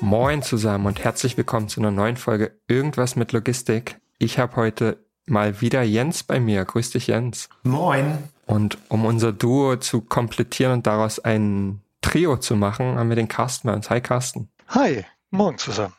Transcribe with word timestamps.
Moin 0.00 0.42
zusammen 0.42 0.86
und 0.86 1.02
herzlich 1.02 1.36
willkommen 1.36 1.68
zu 1.68 1.80
einer 1.80 1.90
neuen 1.90 2.16
Folge 2.16 2.52
Irgendwas 2.68 3.16
mit 3.16 3.32
Logistik. 3.32 3.98
Ich 4.18 4.38
habe 4.38 4.56
heute 4.56 5.04
mal 5.24 5.60
wieder 5.60 5.82
Jens 5.82 6.22
bei 6.22 6.38
mir. 6.38 6.64
Grüß 6.64 6.90
dich, 6.90 7.06
Jens. 7.06 7.48
Moin. 7.62 8.18
Und 8.46 8.78
um 8.88 9.04
unser 9.04 9.32
Duo 9.32 9.76
zu 9.76 10.02
komplettieren 10.02 10.74
und 10.74 10.86
daraus 10.86 11.18
ein 11.18 11.80
Trio 12.02 12.36
zu 12.36 12.56
machen, 12.56 12.98
haben 12.98 13.08
wir 13.08 13.16
den 13.16 13.28
Carsten 13.28 13.68
bei 13.68 13.74
uns. 13.74 13.90
Hi, 13.90 14.00
Carsten. 14.00 14.50
Hi, 14.68 15.04
morgen 15.30 15.58
zusammen. 15.58 15.94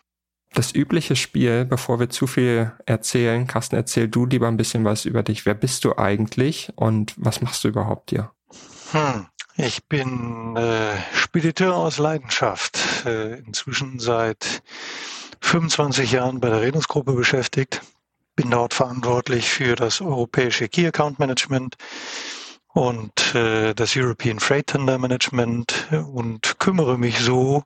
Das 0.54 0.74
übliche 0.74 1.16
Spiel, 1.16 1.66
bevor 1.66 2.00
wir 2.00 2.10
zu 2.10 2.28
viel 2.28 2.72
erzählen, 2.86 3.48
Carsten, 3.48 3.76
erzähl 3.76 4.08
du 4.08 4.26
lieber 4.26 4.48
ein 4.48 4.58
bisschen 4.58 4.86
was 4.86 5.06
über 5.06 5.24
dich. 5.24 5.46
Wer 5.46 5.56
bist 5.56 5.84
du 5.84 5.98
eigentlich 5.98 6.72
und 6.76 7.14
was 7.18 7.42
machst 7.42 7.64
du 7.64 7.68
überhaupt 7.68 8.12
hier? 8.12 8.32
Hm, 8.92 9.28
ich 9.58 9.86
bin 9.86 10.56
äh, 10.56 10.96
Spediteur 11.14 11.76
aus 11.76 11.98
Leidenschaft, 11.98 13.06
äh, 13.06 13.40
inzwischen 13.40 14.00
seit 14.00 14.62
25 15.42 16.12
Jahren 16.12 16.40
bei 16.40 16.50
der 16.50 16.62
Renus-Gruppe 16.62 17.14
beschäftigt, 17.14 17.82
bin 18.36 18.52
dort 18.52 18.76
verantwortlich 18.76 19.50
für 19.50 19.76
das 19.76 20.00
europäische 20.00 20.70
Key 20.70 20.86
Account 20.86 21.18
Management 21.18 21.76
und 22.74 23.34
äh, 23.34 23.74
das 23.74 23.96
European 23.98 24.40
Freight 24.40 24.68
Tender 24.68 25.00
Management 25.00 25.88
und 26.14 26.60
kümmere 26.60 27.00
mich 27.00 27.20
so 27.20 27.64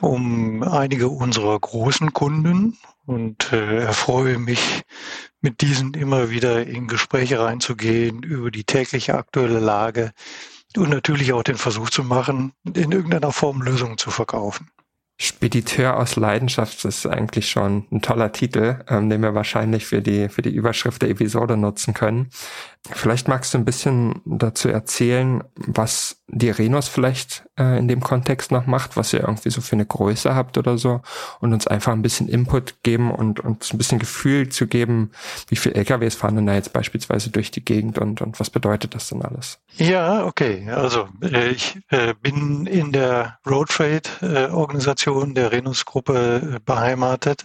um 0.00 0.64
einige 0.64 1.08
unserer 1.08 1.58
großen 1.58 2.12
Kunden 2.12 2.76
und 3.06 3.52
äh, 3.52 3.78
erfreue 3.78 4.38
mich, 4.38 4.82
mit 5.40 5.60
diesen 5.60 5.94
immer 5.94 6.30
wieder 6.30 6.66
in 6.66 6.88
Gespräche 6.88 7.38
reinzugehen 7.38 8.22
über 8.22 8.50
die 8.50 8.64
tägliche 8.64 9.14
aktuelle 9.14 9.60
Lage 9.60 10.12
und 10.76 10.90
natürlich 10.90 11.32
auch 11.32 11.42
den 11.42 11.56
Versuch 11.56 11.90
zu 11.90 12.02
machen, 12.02 12.52
in 12.64 12.92
irgendeiner 12.92 13.32
Form 13.32 13.62
Lösungen 13.62 13.98
zu 13.98 14.10
verkaufen. 14.10 14.68
Spediteur 15.16 15.96
aus 15.96 16.16
Leidenschaft 16.16 16.84
ist 16.84 17.06
eigentlich 17.06 17.48
schon 17.48 17.86
ein 17.92 18.02
toller 18.02 18.32
Titel, 18.32 18.80
ähm, 18.88 19.10
den 19.10 19.22
wir 19.22 19.34
wahrscheinlich 19.34 19.86
für 19.86 20.02
die, 20.02 20.28
für 20.28 20.42
die 20.42 20.50
Überschrift 20.50 21.02
der 21.02 21.10
Episode 21.10 21.56
nutzen 21.56 21.94
können. 21.94 22.30
Vielleicht 22.90 23.28
magst 23.28 23.54
du 23.54 23.58
ein 23.58 23.64
bisschen 23.64 24.20
dazu 24.26 24.68
erzählen, 24.68 25.42
was 25.56 26.22
die 26.26 26.50
Renos 26.50 26.88
vielleicht 26.88 27.44
äh, 27.58 27.78
in 27.78 27.88
dem 27.88 28.00
Kontext 28.00 28.50
noch 28.50 28.66
macht, 28.66 28.96
was 28.96 29.12
ihr 29.12 29.20
irgendwie 29.20 29.50
so 29.50 29.62
für 29.62 29.76
eine 29.76 29.86
Größe 29.86 30.34
habt 30.34 30.58
oder 30.58 30.76
so 30.76 31.00
und 31.40 31.54
uns 31.54 31.66
einfach 31.66 31.92
ein 31.92 32.02
bisschen 32.02 32.28
Input 32.28 32.82
geben 32.82 33.10
und 33.10 33.40
uns 33.40 33.72
ein 33.72 33.78
bisschen 33.78 33.98
Gefühl 33.98 34.50
zu 34.50 34.66
geben, 34.66 35.12
wie 35.48 35.56
viele 35.56 35.76
LKWs 35.76 36.14
fahren 36.14 36.36
denn 36.36 36.46
da 36.46 36.54
jetzt 36.54 36.74
beispielsweise 36.74 37.30
durch 37.30 37.50
die 37.50 37.64
Gegend 37.64 37.98
und, 37.98 38.20
und 38.20 38.38
was 38.38 38.50
bedeutet 38.50 38.94
das 38.94 39.08
denn 39.08 39.22
alles? 39.22 39.60
Ja, 39.76 40.26
okay. 40.26 40.68
Also 40.70 41.08
äh, 41.22 41.48
ich 41.48 41.78
äh, 41.88 42.14
bin 42.20 42.66
in 42.66 42.92
der 42.92 43.38
Road 43.46 43.70
Trade 43.70 44.02
äh, 44.20 44.50
Organisation 45.10 45.34
der 45.34 45.52
Renus 45.52 45.84
Gruppe 45.84 46.56
äh, 46.56 46.60
beheimatet. 46.64 47.44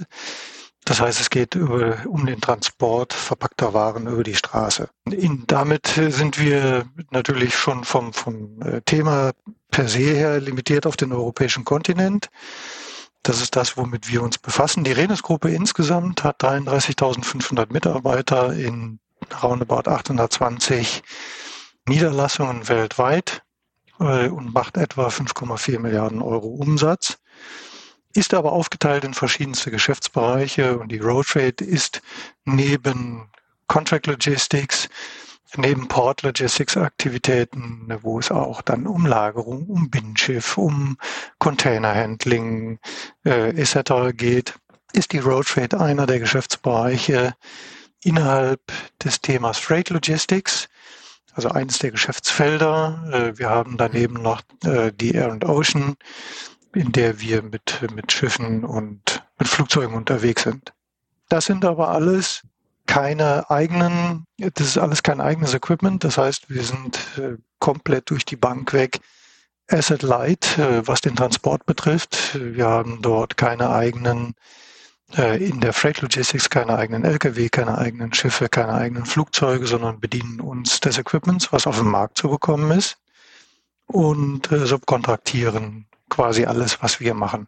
Das 0.86 1.02
heißt, 1.02 1.20
es 1.20 1.30
geht 1.30 1.56
über, 1.56 1.98
um 2.08 2.26
den 2.26 2.42
Transport 2.42 3.14
verpackter 3.14 3.74
Waren 3.74 4.08
über 4.08 4.24
die 4.24 4.36
Straße. 4.36 4.90
In, 5.12 5.44
damit 5.46 5.88
sind 5.88 6.40
wir 6.40 6.86
natürlich 7.12 7.56
schon 7.56 7.84
vom, 7.84 8.14
vom 8.14 8.62
äh, 8.62 8.82
Thema 8.82 9.32
per 9.70 9.88
se 9.88 10.00
her 10.00 10.40
limitiert 10.40 10.88
auf 10.88 10.98
den 10.98 11.12
europäischen 11.12 11.66
Kontinent. 11.66 12.30
Das 13.22 13.42
ist 13.42 13.56
das, 13.56 13.78
womit 13.78 14.10
wir 14.12 14.24
uns 14.24 14.38
befassen. 14.38 14.84
Die 14.84 14.94
Renus-Gruppe 14.94 15.52
insgesamt 15.52 16.24
hat 16.24 16.42
33.500 16.42 17.72
Mitarbeiter 17.72 18.54
in 18.54 19.00
roundabout 19.44 19.90
820 19.90 21.04
Niederlassungen 21.88 22.68
weltweit 22.70 23.44
äh, 24.00 24.30
und 24.30 24.54
macht 24.54 24.78
etwa 24.78 25.10
5,4 25.10 25.80
Milliarden 25.80 26.22
Euro 26.22 26.48
Umsatz 26.48 27.20
ist 28.14 28.34
aber 28.34 28.54
aufgeteilt 28.54 29.04
in 29.04 29.14
verschiedenste 29.14 29.72
Geschäftsbereiche 29.72 30.78
und 30.80 30.92
die 30.92 30.98
Road 30.98 31.28
Trade 31.28 31.64
ist 31.64 32.02
neben 32.46 33.30
Contract 33.68 34.08
Logistics, 34.08 34.90
neben 35.56 35.88
Port 35.88 36.24
Logistics 36.24 36.76
Aktivitäten, 36.76 37.88
wo 38.02 38.20
es 38.20 38.32
auch 38.32 38.62
dann 38.62 38.88
um 38.88 39.06
Lagerung, 39.06 39.68
um 39.68 39.90
Binnenschiff, 39.90 40.58
um 40.58 40.98
Containerhandling 41.38 42.80
äh, 43.26 43.50
etc. 43.50 44.16
geht, 44.16 44.56
ist 44.94 45.12
die 45.12 45.20
Road 45.20 45.48
Trade 45.48 45.80
einer 45.80 46.08
der 46.08 46.20
Geschäftsbereiche 46.20 47.36
innerhalb 48.04 48.62
des 49.04 49.22
Themas 49.22 49.60
Freight 49.60 49.90
Logistics, 49.90 50.68
also 51.34 51.50
eines 51.50 51.80
der 51.80 51.92
Geschäftsfelder. 51.92 53.04
Äh, 53.12 53.38
wir 53.38 53.50
haben 53.50 53.78
daneben 53.78 54.22
noch 54.22 54.42
äh, 54.64 54.92
die 54.92 55.14
Air 55.14 55.32
and 55.32 55.46
Ocean 55.46 55.96
in 56.74 56.92
der 56.92 57.20
wir 57.20 57.42
mit, 57.42 57.80
mit 57.94 58.12
Schiffen 58.12 58.64
und 58.64 59.24
mit 59.38 59.48
Flugzeugen 59.48 59.96
unterwegs 59.96 60.44
sind. 60.44 60.74
Das 61.30 61.46
sind 61.46 61.66
aber 61.66 61.90
alles 61.90 62.44
keine 62.86 63.50
eigenen, 63.52 64.26
das 64.38 64.68
ist 64.68 64.78
alles 64.78 65.04
kein 65.04 65.22
eigenes 65.22 65.54
Equipment. 65.54 66.04
Das 66.04 66.18
heißt, 66.18 66.50
wir 66.50 66.64
sind 66.64 67.00
äh, 67.18 67.38
komplett 67.60 68.10
durch 68.10 68.26
die 68.26 68.36
Bank 68.36 68.74
weg 68.74 69.00
Asset 69.70 70.02
Light, 70.02 70.58
äh, 70.58 70.88
was 70.88 71.02
den 71.02 71.16
Transport 71.16 71.66
betrifft. 71.68 72.40
Wir 72.40 72.66
haben 72.66 73.02
dort 73.02 73.38
keine 73.38 73.70
eigenen, 73.70 74.34
äh, 75.16 75.44
in 75.44 75.60
der 75.60 75.74
Freight 75.74 76.02
Logistics 76.02 76.50
keine 76.50 76.76
eigenen 76.78 77.06
Lkw, 77.06 77.50
keine 77.50 77.78
eigenen 77.78 78.12
Schiffe, 78.14 78.50
keine 78.50 78.74
eigenen 78.74 79.06
Flugzeuge, 79.06 79.68
sondern 79.68 80.00
bedienen 80.00 80.42
uns 80.42 80.80
des 80.80 80.98
Equipments, 80.98 81.54
was 81.54 81.68
auf 81.68 81.78
dem 81.78 81.92
Markt 81.92 82.18
zu 82.18 82.30
bekommen 82.30 82.72
ist 82.72 82.98
und 83.86 84.50
subkontraktieren 84.52 85.86
quasi 86.10 86.46
alles, 86.46 86.82
was 86.82 87.00
wir 87.00 87.14
machen. 87.14 87.48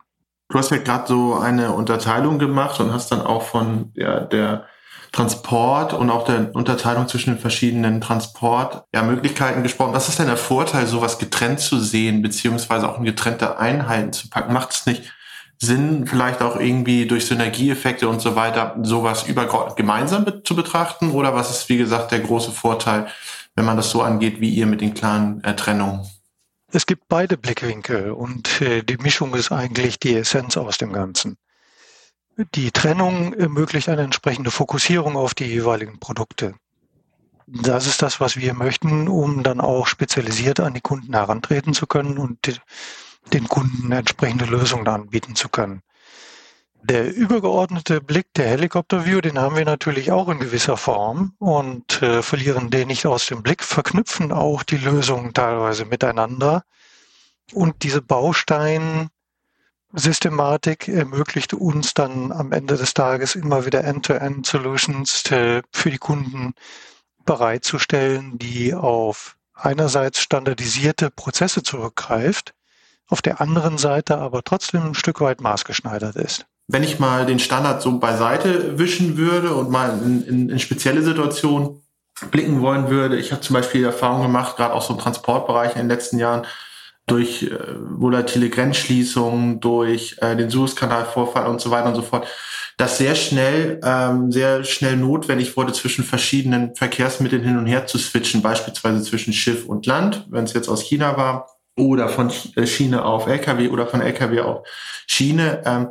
Du 0.50 0.58
hast 0.58 0.72
ja 0.72 0.78
gerade 0.78 1.08
so 1.08 1.36
eine 1.36 1.72
Unterteilung 1.72 2.38
gemacht 2.38 2.80
und 2.80 2.94
hast 2.94 3.12
dann 3.12 3.22
auch 3.22 3.44
von 3.44 3.94
der, 3.94 4.22
der 4.22 4.66
Transport 5.12 5.94
und 5.94 6.10
auch 6.10 6.26
der 6.26 6.56
Unterteilung 6.56 7.08
zwischen 7.08 7.34
den 7.34 7.40
verschiedenen 7.40 8.00
Transportmöglichkeiten 8.00 9.58
ja, 9.58 9.62
gesprochen. 9.62 9.94
Was 9.94 10.08
ist 10.08 10.20
denn 10.20 10.28
der 10.28 10.38
Vorteil, 10.38 10.88
sowas 10.88 11.20
getrennt 11.20 11.60
zu 11.60 11.80
sehen, 11.80 12.22
beziehungsweise 12.22 12.90
auch 12.90 12.98
in 12.98 13.04
getrennte 13.04 13.60
Einheiten 13.60 14.14
zu 14.14 14.30
packen? 14.30 14.54
Macht 14.54 14.72
es 14.72 14.86
nicht 14.86 15.12
Sinn, 15.60 16.08
vielleicht 16.08 16.42
auch 16.42 16.58
irgendwie 16.58 17.06
durch 17.06 17.26
Synergieeffekte 17.26 18.08
und 18.08 18.22
so 18.22 18.36
weiter, 18.36 18.76
sowas 18.82 19.24
übergeordnet 19.24 19.76
gemeinsam 19.76 20.26
zu 20.44 20.56
betrachten? 20.56 21.12
Oder 21.12 21.36
was 21.36 21.52
ist, 21.52 21.70
wie 21.70 21.78
gesagt, 21.78 22.12
der 22.12 22.20
große 22.20 22.52
Vorteil, 22.52 23.08
wenn 23.56 23.66
man 23.66 23.78
das 23.78 23.92
so 23.92 24.02
angeht, 24.02 24.40
wie 24.40 24.50
ihr 24.50 24.66
mit 24.66 24.82
den 24.82 24.94
klaren 24.94 25.44
äh, 25.44 25.56
Trennungen? 25.56 26.02
Es 26.74 26.86
gibt 26.86 27.10
beide 27.10 27.38
Blickwinkel 27.38 28.12
und 28.12 28.62
äh, 28.62 28.82
die 28.82 28.98
Mischung 28.98 29.36
ist 29.36 29.52
eigentlich 29.52 30.00
die 30.00 30.16
Essenz 30.16 30.56
aus 30.56 30.78
dem 30.78 30.94
Ganzen. 30.94 31.38
Die 32.56 32.72
Trennung 32.72 33.34
ermöglicht 33.34 33.90
eine 33.90 34.04
entsprechende 34.04 34.52
Fokussierung 34.52 35.18
auf 35.18 35.34
die 35.34 35.46
jeweiligen 35.46 36.00
Produkte. 36.00 36.56
Das 37.46 37.88
ist 37.88 38.02
das, 38.02 38.22
was 38.22 38.38
wir 38.38 38.54
möchten, 38.54 39.10
um 39.10 39.44
dann 39.44 39.60
auch 39.60 39.86
spezialisiert 39.86 40.62
an 40.62 40.74
die 40.74 40.80
Kunden 40.82 41.14
herantreten 41.14 41.74
zu 41.74 41.88
können 41.88 42.18
und 42.18 42.62
den 43.34 43.48
Kunden 43.50 43.92
entsprechende 43.92 44.46
Lösungen 44.46 44.88
anbieten 44.88 45.36
zu 45.36 45.50
können. 45.50 45.82
Der 46.84 47.16
übergeordnete 47.16 48.02
Blick 48.02 48.34
der 48.34 48.48
Helikopter-View, 48.48 49.22
den 49.22 49.38
haben 49.38 49.56
wir 49.56 49.66
natürlich 49.66 50.12
auch 50.12 50.28
in 50.30 50.40
gewisser 50.40 50.78
Form 50.78 51.36
und 51.38 52.02
äh, 52.02 52.24
verlieren 52.24 52.72
den 52.72 52.88
nicht 52.88 53.06
aus 53.06 53.28
dem 53.28 53.44
Blick, 53.44 53.64
verknüpfen 53.64 54.32
auch 54.32 54.64
die 54.64 54.78
Lösungen 54.78 55.32
teilweise 55.34 55.86
miteinander. 55.86 56.64
Und 57.54 57.84
diese 57.84 58.02
Bausteinsystematik 58.02 60.88
ermöglicht 60.88 61.54
uns 61.54 61.94
dann 61.94 62.32
am 62.32 62.52
Ende 62.52 62.78
des 62.78 62.96
Tages 62.96 63.36
immer 63.36 63.68
wieder 63.68 63.84
End-to-End-Solutions 63.84 65.30
äh, 65.32 65.62
für 65.72 65.92
die 65.92 66.00
Kunden 66.00 66.56
bereitzustellen, 67.26 68.40
die 68.40 68.74
auf 68.74 69.38
einerseits 69.54 70.20
standardisierte 70.20 71.12
Prozesse 71.12 71.62
zurückgreift, 71.62 72.56
auf 73.08 73.22
der 73.22 73.40
anderen 73.40 73.78
Seite 73.78 74.18
aber 74.18 74.44
trotzdem 74.44 74.88
ein 74.88 74.96
Stück 74.96 75.22
weit 75.22 75.42
maßgeschneidert 75.42 76.16
ist 76.16 76.48
wenn 76.72 76.84
ich 76.84 77.00
mal 77.00 77.26
den 77.26 77.40
Standard 77.40 77.82
so 77.82 78.00
beiseite 78.00 78.80
wischen 78.80 79.18
würde 79.18 79.54
und 79.54 79.70
mal 79.70 80.00
in, 80.04 80.26
in, 80.26 80.50
in 80.50 80.60
spezielle 80.60 81.02
Situationen 81.02 81.82
blicken 82.32 82.62
wollen 82.62 82.90
würde, 82.90 83.18
ich 83.18 83.32
habe 83.32 83.42
zum 83.42 83.56
Beispiel 83.56 83.84
Erfahrung 83.84 84.22
gemacht, 84.22 84.56
gerade 84.56 84.74
auch 84.74 84.82
so 84.82 84.94
im 84.94 85.00
Transportbereich 85.00 85.74
in 85.74 85.80
den 85.80 85.90
letzten 85.90 86.18
Jahren, 86.18 86.46
durch 87.08 87.44
äh, 87.44 87.58
volatile 87.90 88.50
Grenzschließungen, 88.50 89.60
durch 89.60 90.16
äh, 90.22 90.36
den 90.36 90.50
Suezkanalvorfall 90.50 91.48
und 91.48 91.60
so 91.60 91.72
weiter 91.72 91.88
und 91.88 91.96
so 91.96 92.04
fort, 92.04 92.28
dass 92.78 92.98
sehr 92.98 93.16
schnell, 93.16 93.82
ähm, 93.84 94.32
sehr 94.32 94.64
schnell 94.64 94.96
notwendig 94.96 95.58
wurde, 95.58 95.74
zwischen 95.74 96.06
verschiedenen 96.06 96.76
Verkehrsmitteln 96.76 97.44
hin 97.44 97.58
und 97.58 97.66
her 97.66 97.86
zu 97.86 97.98
switchen, 97.98 98.42
beispielsweise 98.42 99.04
zwischen 99.04 99.34
Schiff 99.34 99.66
und 99.66 99.86
Land, 99.88 100.26
wenn 100.30 100.46
es 100.46 100.54
jetzt 100.54 100.70
aus 100.70 100.84
China 100.84 101.18
war, 101.18 101.48
oder 101.76 102.08
von 102.08 102.32
äh, 102.56 102.66
Schiene 102.66 103.04
auf 103.04 103.28
Lkw 103.28 103.70
oder 103.70 103.88
von 103.88 104.02
Lkw 104.02 104.42
auf 104.42 104.68
Schiene. 105.08 105.62
Ähm, 105.66 105.90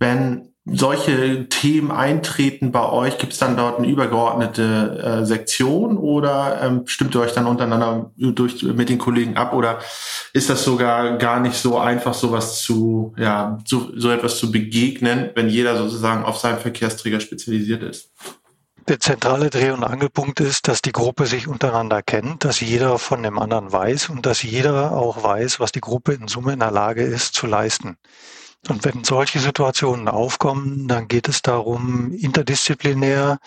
wenn 0.00 0.50
solche 0.66 1.48
Themen 1.48 1.90
eintreten 1.90 2.70
bei 2.70 2.88
euch, 2.88 3.18
gibt 3.18 3.32
es 3.32 3.38
dann 3.38 3.56
dort 3.56 3.78
eine 3.78 3.88
übergeordnete 3.88 5.20
äh, 5.22 5.26
Sektion 5.26 5.96
oder 5.96 6.60
ähm, 6.62 6.82
stimmt 6.86 7.14
ihr 7.14 7.20
euch 7.20 7.32
dann 7.32 7.46
untereinander 7.46 8.10
durch, 8.16 8.62
mit 8.62 8.88
den 8.88 8.98
Kollegen 8.98 9.36
ab 9.36 9.52
oder 9.52 9.78
ist 10.32 10.50
das 10.50 10.64
sogar 10.64 11.18
gar 11.18 11.40
nicht 11.40 11.56
so 11.56 11.78
einfach, 11.78 12.14
sowas 12.14 12.62
zu, 12.62 13.14
ja, 13.16 13.58
so, 13.64 13.90
so 13.96 14.10
etwas 14.10 14.38
zu 14.38 14.52
begegnen, 14.52 15.30
wenn 15.34 15.48
jeder 15.48 15.76
sozusagen 15.76 16.24
auf 16.24 16.38
seinen 16.38 16.58
Verkehrsträger 16.58 17.20
spezialisiert 17.20 17.82
ist? 17.82 18.10
Der 18.88 19.00
zentrale 19.00 19.50
Dreh- 19.50 19.70
und 19.70 19.84
Angelpunkt 19.84 20.40
ist, 20.40 20.66
dass 20.66 20.82
die 20.82 20.92
Gruppe 20.92 21.26
sich 21.26 21.46
untereinander 21.46 22.02
kennt, 22.02 22.44
dass 22.44 22.60
jeder 22.60 22.98
von 22.98 23.22
dem 23.22 23.38
anderen 23.38 23.72
weiß 23.72 24.08
und 24.08 24.26
dass 24.26 24.42
jeder 24.42 24.92
auch 24.92 25.22
weiß, 25.22 25.60
was 25.60 25.72
die 25.72 25.80
Gruppe 25.80 26.12
in 26.12 26.28
Summe 26.28 26.54
in 26.54 26.58
der 26.58 26.70
Lage 26.70 27.02
ist 27.02 27.34
zu 27.34 27.46
leisten. 27.46 27.96
Und 28.68 28.84
wenn 28.84 29.04
solche 29.04 29.38
Situationen 29.38 30.08
aufkommen, 30.08 30.86
dann 30.86 31.08
geht 31.08 31.28
es 31.28 31.42
darum, 31.42 32.12
interdisziplinär 32.12 33.38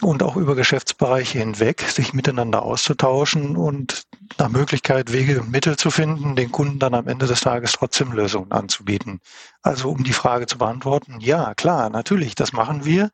und 0.00 0.22
auch 0.22 0.36
über 0.36 0.54
Geschäftsbereiche 0.54 1.38
hinweg 1.38 1.82
sich 1.82 2.14
miteinander 2.14 2.62
auszutauschen 2.62 3.56
und 3.56 4.04
nach 4.38 4.48
Möglichkeit 4.48 5.12
Wege 5.12 5.40
und 5.40 5.50
Mittel 5.50 5.76
zu 5.76 5.90
finden, 5.90 6.36
den 6.36 6.52
Kunden 6.52 6.78
dann 6.78 6.94
am 6.94 7.08
Ende 7.08 7.26
des 7.26 7.40
Tages 7.40 7.72
trotzdem 7.72 8.12
Lösungen 8.12 8.52
anzubieten. 8.52 9.20
Also 9.62 9.90
um 9.90 10.04
die 10.04 10.12
Frage 10.12 10.46
zu 10.46 10.58
beantworten, 10.58 11.18
ja, 11.20 11.54
klar, 11.54 11.90
natürlich, 11.90 12.34
das 12.34 12.52
machen 12.52 12.84
wir. 12.84 13.10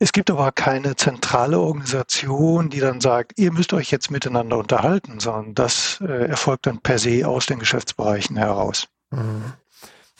Es 0.00 0.12
gibt 0.12 0.30
aber 0.30 0.52
keine 0.52 0.94
zentrale 0.94 1.58
Organisation, 1.58 2.70
die 2.70 2.78
dann 2.78 3.00
sagt, 3.00 3.32
ihr 3.36 3.50
müsst 3.50 3.72
euch 3.72 3.90
jetzt 3.90 4.10
miteinander 4.10 4.58
unterhalten, 4.58 5.18
sondern 5.18 5.54
das 5.54 6.00
äh, 6.00 6.28
erfolgt 6.28 6.66
dann 6.66 6.78
per 6.78 6.98
se 6.98 7.26
aus 7.26 7.46
den 7.46 7.58
Geschäftsbereichen 7.58 8.36
heraus. 8.36 8.86
Mhm. 9.10 9.54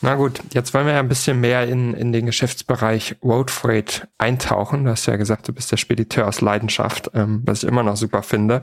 Na 0.01 0.15
gut, 0.15 0.39
jetzt 0.53 0.73
wollen 0.73 0.85
wir 0.85 0.93
ja 0.93 0.99
ein 0.99 1.09
bisschen 1.09 1.41
mehr 1.41 1.67
in, 1.67 1.93
in 1.93 2.13
den 2.13 2.25
Geschäftsbereich 2.25 3.17
Road 3.21 3.51
Freight 3.51 4.07
eintauchen. 4.17 4.85
Du 4.85 4.91
hast 4.91 5.05
ja 5.07 5.17
gesagt, 5.17 5.49
du 5.49 5.53
bist 5.53 5.73
der 5.73 5.77
Spediteur 5.77 6.25
aus 6.25 6.39
Leidenschaft, 6.39 7.11
ähm, 7.13 7.41
was 7.45 7.63
ich 7.63 7.69
immer 7.69 7.83
noch 7.83 7.97
super 7.97 8.23
finde. 8.23 8.61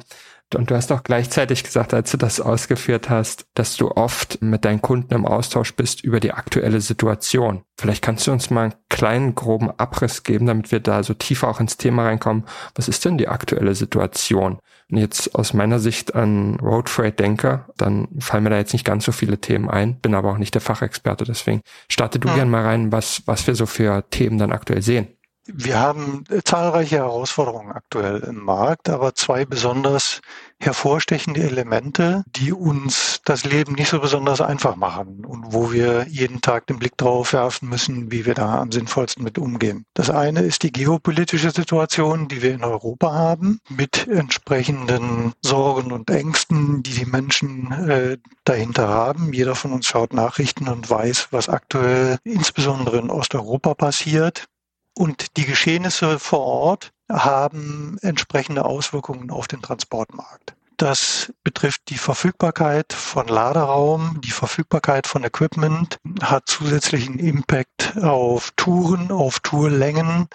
Und 0.54 0.70
du 0.70 0.76
hast 0.76 0.92
auch 0.92 1.02
gleichzeitig 1.02 1.64
gesagt, 1.64 1.92
als 1.92 2.10
du 2.12 2.16
das 2.16 2.40
ausgeführt 2.40 3.10
hast, 3.10 3.46
dass 3.54 3.76
du 3.76 3.90
oft 3.90 4.40
mit 4.40 4.64
deinen 4.64 4.80
Kunden 4.80 5.12
im 5.12 5.26
Austausch 5.26 5.74
bist 5.74 6.04
über 6.04 6.20
die 6.20 6.32
aktuelle 6.32 6.80
Situation. 6.80 7.64
Vielleicht 7.76 8.02
kannst 8.02 8.26
du 8.26 8.32
uns 8.32 8.48
mal 8.48 8.62
einen 8.62 8.74
kleinen, 8.88 9.34
groben 9.34 9.70
Abriss 9.70 10.22
geben, 10.22 10.46
damit 10.46 10.70
wir 10.72 10.80
da 10.80 11.02
so 11.02 11.14
tiefer 11.14 11.48
auch 11.48 11.60
ins 11.60 11.76
Thema 11.76 12.04
reinkommen. 12.04 12.44
Was 12.76 12.88
ist 12.88 13.04
denn 13.04 13.18
die 13.18 13.28
aktuelle 13.28 13.74
Situation? 13.74 14.58
Wenn 14.88 14.98
ich 14.98 15.02
jetzt 15.02 15.34
aus 15.34 15.52
meiner 15.52 15.80
Sicht 15.80 16.14
an 16.14 16.58
Road 16.60 16.88
Freight 16.88 17.18
denke, 17.18 17.64
dann 17.76 18.08
fallen 18.20 18.44
mir 18.44 18.50
da 18.50 18.56
jetzt 18.56 18.72
nicht 18.72 18.84
ganz 18.84 19.04
so 19.04 19.12
viele 19.12 19.38
Themen 19.38 19.68
ein, 19.68 19.98
bin 20.00 20.14
aber 20.14 20.30
auch 20.30 20.38
nicht 20.38 20.54
der 20.54 20.60
Fachexperte. 20.60 21.24
Deswegen 21.24 21.62
starte 21.88 22.20
du 22.20 22.28
ja. 22.28 22.36
gern 22.36 22.50
mal 22.50 22.62
rein, 22.62 22.92
was, 22.92 23.22
was 23.26 23.46
wir 23.46 23.56
so 23.56 23.66
für 23.66 24.08
Themen 24.10 24.38
dann 24.38 24.52
aktuell 24.52 24.82
sehen. 24.82 25.08
Wir 25.48 25.78
haben 25.78 26.24
äh, 26.28 26.42
zahlreiche 26.42 26.96
Herausforderungen 26.96 27.72
aktuell 27.72 28.18
im 28.20 28.44
Markt, 28.44 28.88
aber 28.88 29.14
zwei 29.14 29.44
besonders 29.44 30.20
hervorstechende 30.58 31.43
Elemente, 31.43 32.25
die 32.26 32.53
uns 32.53 33.20
das 33.25 33.44
Leben 33.44 33.75
nicht 33.75 33.88
so 33.88 34.00
besonders 34.00 34.41
einfach 34.41 34.76
machen 34.76 35.25
und 35.25 35.53
wo 35.53 35.73
wir 35.73 36.06
jeden 36.08 36.41
Tag 36.41 36.67
den 36.67 36.79
Blick 36.79 36.97
drauf 36.97 37.32
werfen 37.32 37.69
müssen, 37.69 38.11
wie 38.11 38.25
wir 38.25 38.35
da 38.35 38.61
am 38.61 38.73
sinnvollsten 38.73 39.23
mit 39.23 39.38
umgehen. 39.38 39.85
Das 39.94 40.11
eine 40.11 40.41
ist 40.41 40.62
die 40.62 40.73
geopolitische 40.73 41.50
Situation, 41.50 42.29
die 42.29 42.43
wir 42.43 42.55
in 42.55 42.64
Europa 42.64 43.12
haben, 43.12 43.61
mit 43.69 44.08
entsprechenden 44.08 45.32
Sorgen 45.43 45.93
und 45.93 46.11
Ängsten, 46.11 46.82
die 46.82 46.93
die 46.93 47.06
Menschen 47.06 47.73
äh, 47.88 48.19
dahinter 48.44 48.88
haben. 48.88 49.32
Jeder 49.32 49.55
von 49.55 49.73
uns 49.73 49.87
schaut 49.87 50.12
Nachrichten 50.12 50.69
und 50.69 50.88
weiß, 50.88 51.29
was 51.31 51.49
aktuell 51.49 52.19
insbesondere 52.25 52.99
in 52.99 53.11
Osteuropa 53.11 53.75
passiert. 53.75 54.47
Und 54.94 55.37
die 55.37 55.44
Geschehnisse 55.44 56.19
vor 56.19 56.41
Ort 56.41 56.93
haben 57.11 57.99
entsprechende 58.03 58.64
Auswirkungen 58.64 59.31
auf 59.31 59.49
den 59.49 59.62
Transportmarkt. 59.62 60.55
Das 60.76 61.32
betrifft 61.43 61.82
die 61.88 61.97
Verfügbarkeit 61.97 62.93
von 62.93 63.29
Laderaum, 63.29 64.20
die 64.23 64.31
Verfügbarkeit 64.31 65.06
von 65.06 65.25
Equipment, 65.25 65.99
hat 66.20 66.49
zusätzlichen 66.49 67.19
Impact 67.19 67.97
auf 68.03 68.53
Touren, 68.56 69.11
auf 69.11 69.41
Tourlängen. 69.41 70.29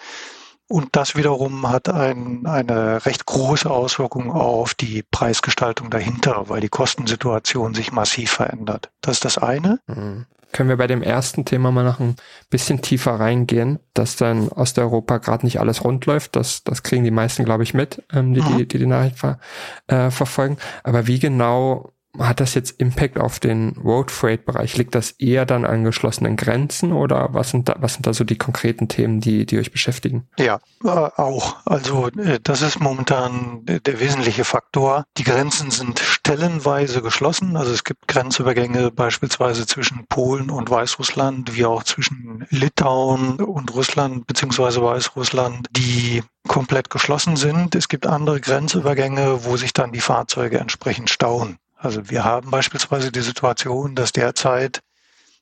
Und 0.66 0.96
das 0.96 1.14
wiederum 1.14 1.68
hat 1.68 1.88
ein, 1.88 2.46
eine 2.46 3.04
recht 3.06 3.26
große 3.26 3.70
Auswirkung 3.70 4.32
auf 4.32 4.74
die 4.74 5.04
Preisgestaltung 5.08 5.90
dahinter, 5.90 6.48
weil 6.48 6.60
die 6.60 6.70
Kostensituation 6.70 7.74
sich 7.74 7.92
massiv 7.92 8.32
verändert. 8.32 8.90
Das 9.00 9.16
ist 9.16 9.24
das 9.24 9.38
eine. 9.38 9.78
Mhm 9.86 10.26
können 10.52 10.68
wir 10.68 10.76
bei 10.76 10.86
dem 10.86 11.02
ersten 11.02 11.44
Thema 11.44 11.70
mal 11.72 11.84
noch 11.84 11.98
ein 12.00 12.16
bisschen 12.50 12.82
tiefer 12.82 13.12
reingehen, 13.12 13.78
dass 13.94 14.16
dann 14.16 14.48
Osteuropa 14.48 15.18
gerade 15.18 15.44
nicht 15.44 15.60
alles 15.60 15.84
rund 15.84 16.06
läuft. 16.06 16.36
Das, 16.36 16.62
das 16.62 16.82
kriegen 16.82 17.04
die 17.04 17.10
meisten, 17.10 17.44
glaube 17.44 17.62
ich, 17.62 17.74
mit, 17.74 18.02
ähm, 18.12 18.34
die, 18.34 18.42
die, 18.42 18.68
die 18.68 18.78
die 18.78 18.86
Nachricht 18.86 19.18
ver, 19.18 19.38
äh, 19.86 20.10
verfolgen. 20.10 20.58
Aber 20.84 21.06
wie 21.06 21.18
genau 21.18 21.92
hat 22.18 22.40
das 22.40 22.54
jetzt 22.54 22.78
Impact 22.78 23.18
auf 23.18 23.40
den 23.40 23.70
Road 23.82 24.10
Freight 24.10 24.44
Bereich? 24.44 24.76
Liegt 24.76 24.94
das 24.94 25.12
eher 25.12 25.46
dann 25.46 25.64
an 25.64 25.84
geschlossenen 25.84 26.36
Grenzen 26.36 26.92
oder 26.92 27.30
was 27.32 27.50
sind 27.50 27.68
da, 27.68 27.76
was 27.78 27.94
sind 27.94 28.06
da 28.06 28.12
so 28.12 28.24
die 28.24 28.36
konkreten 28.36 28.88
Themen, 28.88 29.20
die, 29.20 29.46
die 29.46 29.58
euch 29.58 29.72
beschäftigen? 29.72 30.28
Ja, 30.38 30.60
äh, 30.84 30.88
auch. 30.88 31.56
Also 31.64 32.08
äh, 32.08 32.38
das 32.42 32.60
ist 32.60 32.80
momentan 32.80 33.64
der 33.64 34.00
wesentliche 34.00 34.44
Faktor. 34.44 35.04
Die 35.16 35.24
Grenzen 35.24 35.70
sind 35.70 36.00
stellenweise 36.00 37.00
geschlossen. 37.00 37.56
Also 37.56 37.72
es 37.72 37.84
gibt 37.84 38.06
Grenzübergänge 38.08 38.90
beispielsweise 38.90 39.66
zwischen 39.66 40.06
Polen 40.06 40.50
und 40.50 40.70
Weißrussland, 40.70 41.56
wie 41.56 41.64
auch 41.64 41.82
zwischen 41.82 42.46
Litauen 42.50 43.36
und 43.36 43.74
Russland 43.74 44.26
beziehungsweise 44.26 44.82
Weißrussland, 44.82 45.68
die 45.70 46.22
komplett 46.46 46.90
geschlossen 46.90 47.36
sind. 47.36 47.74
Es 47.74 47.88
gibt 47.88 48.06
andere 48.06 48.40
Grenzübergänge, 48.40 49.44
wo 49.44 49.56
sich 49.56 49.72
dann 49.72 49.92
die 49.92 50.00
Fahrzeuge 50.00 50.58
entsprechend 50.58 51.08
stauen. 51.08 51.56
Also 51.82 52.08
wir 52.08 52.22
haben 52.22 52.52
beispielsweise 52.52 53.10
die 53.10 53.22
Situation, 53.22 53.96
dass 53.96 54.12
derzeit 54.12 54.82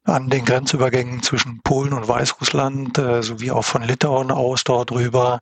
an 0.05 0.31
den 0.31 0.47
Grenzübergängen 0.47 1.23
zwischen 1.23 1.61
Polen 1.61 1.93
und 1.93 2.09
Weißrussland 2.09 2.97
äh, 2.97 3.23
sowie 3.23 3.51
auch 3.51 3.65
von 3.65 3.83
Litauen 3.83 4.31
aus 4.31 4.65
dort 4.65 4.91
rüber 4.91 5.41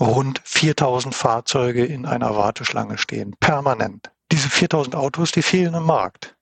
rund 0.00 0.40
4000 0.42 1.14
Fahrzeuge 1.14 1.84
in 1.84 2.06
einer 2.06 2.34
Warteschlange 2.34 2.98
stehen, 2.98 3.36
permanent. 3.38 4.10
Diese 4.32 4.50
4000 4.50 4.96
Autos, 4.96 5.30
die 5.30 5.42
fehlen 5.42 5.74
im 5.74 5.84
Markt. 5.84 6.34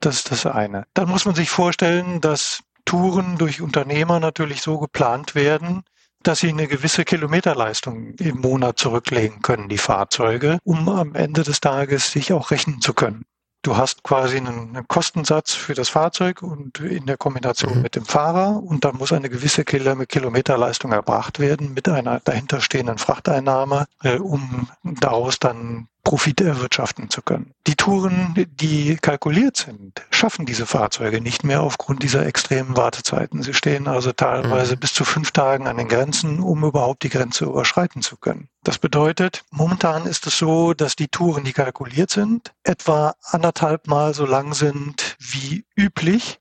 Das 0.00 0.16
ist 0.16 0.30
das 0.30 0.44
eine. 0.44 0.84
Dann 0.92 1.08
muss 1.08 1.24
man 1.24 1.34
sich 1.34 1.48
vorstellen, 1.48 2.20
dass 2.20 2.60
Touren 2.84 3.38
durch 3.38 3.62
Unternehmer 3.62 4.20
natürlich 4.20 4.60
so 4.60 4.78
geplant 4.78 5.34
werden, 5.34 5.82
dass 6.22 6.40
sie 6.40 6.50
eine 6.50 6.66
gewisse 6.66 7.04
Kilometerleistung 7.06 8.14
im 8.18 8.40
Monat 8.40 8.78
zurücklegen 8.78 9.40
können, 9.40 9.70
die 9.70 9.78
Fahrzeuge, 9.78 10.58
um 10.64 10.90
am 10.90 11.14
Ende 11.14 11.42
des 11.42 11.60
Tages 11.60 12.10
sich 12.10 12.34
auch 12.34 12.50
rechnen 12.50 12.82
zu 12.82 12.92
können. 12.92 13.24
Du 13.62 13.76
hast 13.76 14.02
quasi 14.02 14.38
einen, 14.38 14.88
Kostensatz 14.88 15.52
für 15.52 15.74
das 15.74 15.90
Fahrzeug 15.90 16.42
und 16.42 16.80
in 16.80 17.04
der 17.04 17.18
Kombination 17.18 17.76
mhm. 17.76 17.82
mit 17.82 17.94
dem 17.94 18.06
Fahrer 18.06 18.62
und 18.62 18.84
dann 18.84 18.96
muss 18.96 19.12
eine 19.12 19.28
gewisse 19.28 19.64
Kilometerleistung 19.64 20.92
erbracht 20.92 21.40
werden 21.40 21.74
mit 21.74 21.88
einer 21.88 22.20
dahinterstehenden 22.20 22.96
Frachteinnahme, 22.96 23.86
äh, 24.02 24.16
um 24.16 24.68
daraus 24.82 25.38
dann 25.38 25.88
Profite 26.02 26.44
erwirtschaften 26.44 27.10
zu 27.10 27.22
können. 27.22 27.54
Die 27.66 27.76
Touren, 27.76 28.34
die 28.36 28.96
kalkuliert 28.96 29.56
sind, 29.56 30.02
schaffen 30.10 30.46
diese 30.46 30.66
Fahrzeuge 30.66 31.20
nicht 31.20 31.44
mehr 31.44 31.62
aufgrund 31.62 32.02
dieser 32.02 32.26
extremen 32.26 32.76
Wartezeiten. 32.76 33.42
Sie 33.42 33.54
stehen 33.54 33.86
also 33.86 34.12
teilweise 34.12 34.76
mhm. 34.76 34.80
bis 34.80 34.94
zu 34.94 35.04
fünf 35.04 35.30
Tagen 35.30 35.66
an 35.66 35.76
den 35.76 35.88
Grenzen, 35.88 36.40
um 36.40 36.64
überhaupt 36.64 37.02
die 37.02 37.10
Grenze 37.10 37.44
überschreiten 37.44 38.02
zu 38.02 38.16
können. 38.16 38.48
Das 38.62 38.78
bedeutet, 38.78 39.44
momentan 39.50 40.06
ist 40.06 40.26
es 40.26 40.38
so, 40.38 40.74
dass 40.74 40.96
die 40.96 41.08
Touren, 41.08 41.44
die 41.44 41.52
kalkuliert 41.52 42.10
sind, 42.10 42.52
etwa 42.62 43.14
anderthalb 43.22 43.86
Mal 43.86 44.14
so 44.14 44.26
lang 44.26 44.54
sind 44.54 45.16
wie 45.18 45.64
üblich. 45.76 46.40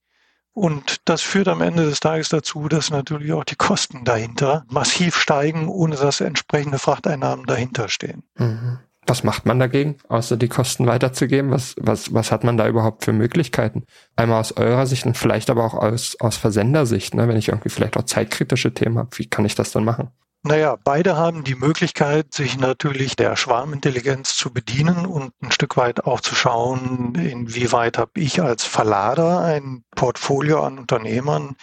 Und 0.54 0.98
das 1.06 1.22
führt 1.22 1.48
am 1.48 1.62
Ende 1.62 1.86
des 1.86 2.02
Tages 2.02 2.30
dazu, 2.30 2.68
dass 2.68 2.90
natürlich 2.90 3.32
auch 3.32 3.46
die 3.46 3.56
Kosten 3.56 4.04
dahinter 4.04 4.66
massiv 4.68 5.16
steigen, 5.16 5.70
ohne 5.70 5.96
dass 5.96 6.20
entsprechende 6.20 6.80
Frachteinnahmen 6.80 7.46
dahinter 7.46 7.88
stehen. 7.88 8.24
Mhm. 8.36 8.80
Was 9.10 9.24
macht 9.24 9.48
man 9.48 9.58
dagegen, 9.58 9.98
außer 10.08 10.38
die 10.38 10.50
Kosten 10.50 10.86
weiterzugeben? 10.86 11.50
Was, 11.50 11.74
was, 11.80 12.14
was 12.14 12.32
hat 12.32 12.44
man 12.44 12.58
da 12.58 12.68
überhaupt 12.68 13.06
für 13.06 13.12
Möglichkeiten? 13.12 13.86
Einmal 14.16 14.40
aus 14.40 14.52
eurer 14.52 14.86
Sicht 14.86 15.08
und 15.08 15.18
vielleicht 15.18 15.50
aber 15.50 15.64
auch 15.66 15.74
aus, 15.74 16.16
aus 16.20 16.38
Versendersicht, 16.38 17.16
ne? 17.16 17.28
wenn 17.28 17.36
ich 17.36 17.48
irgendwie 17.48 17.70
vielleicht 17.70 17.98
auch 17.98 18.04
zeitkritische 18.04 18.72
Themen 18.72 19.00
habe, 19.00 19.10
wie 19.16 19.26
kann 19.26 19.46
ich 19.46 19.56
das 19.56 19.72
dann 19.72 19.84
machen? 19.84 20.12
Naja, 20.44 20.78
beide 20.84 21.18
haben 21.18 21.44
die 21.44 21.56
Möglichkeit, 21.56 22.36
sich 22.36 22.60
natürlich 22.60 23.16
der 23.16 23.36
Schwarmintelligenz 23.36 24.38
zu 24.38 24.54
bedienen 24.54 25.08
und 25.08 25.32
ein 25.42 25.52
Stück 25.52 25.76
weit 25.76 26.06
auch 26.06 26.22
zu 26.22 26.36
schauen, 26.36 27.16
inwieweit 27.16 27.98
habe 27.98 28.12
ich 28.14 28.44
als 28.44 28.64
Verlader 28.64 29.40
ein 29.40 29.84
Portfolio 29.96 30.62
an 30.62 30.78
Unternehmern 30.78 31.56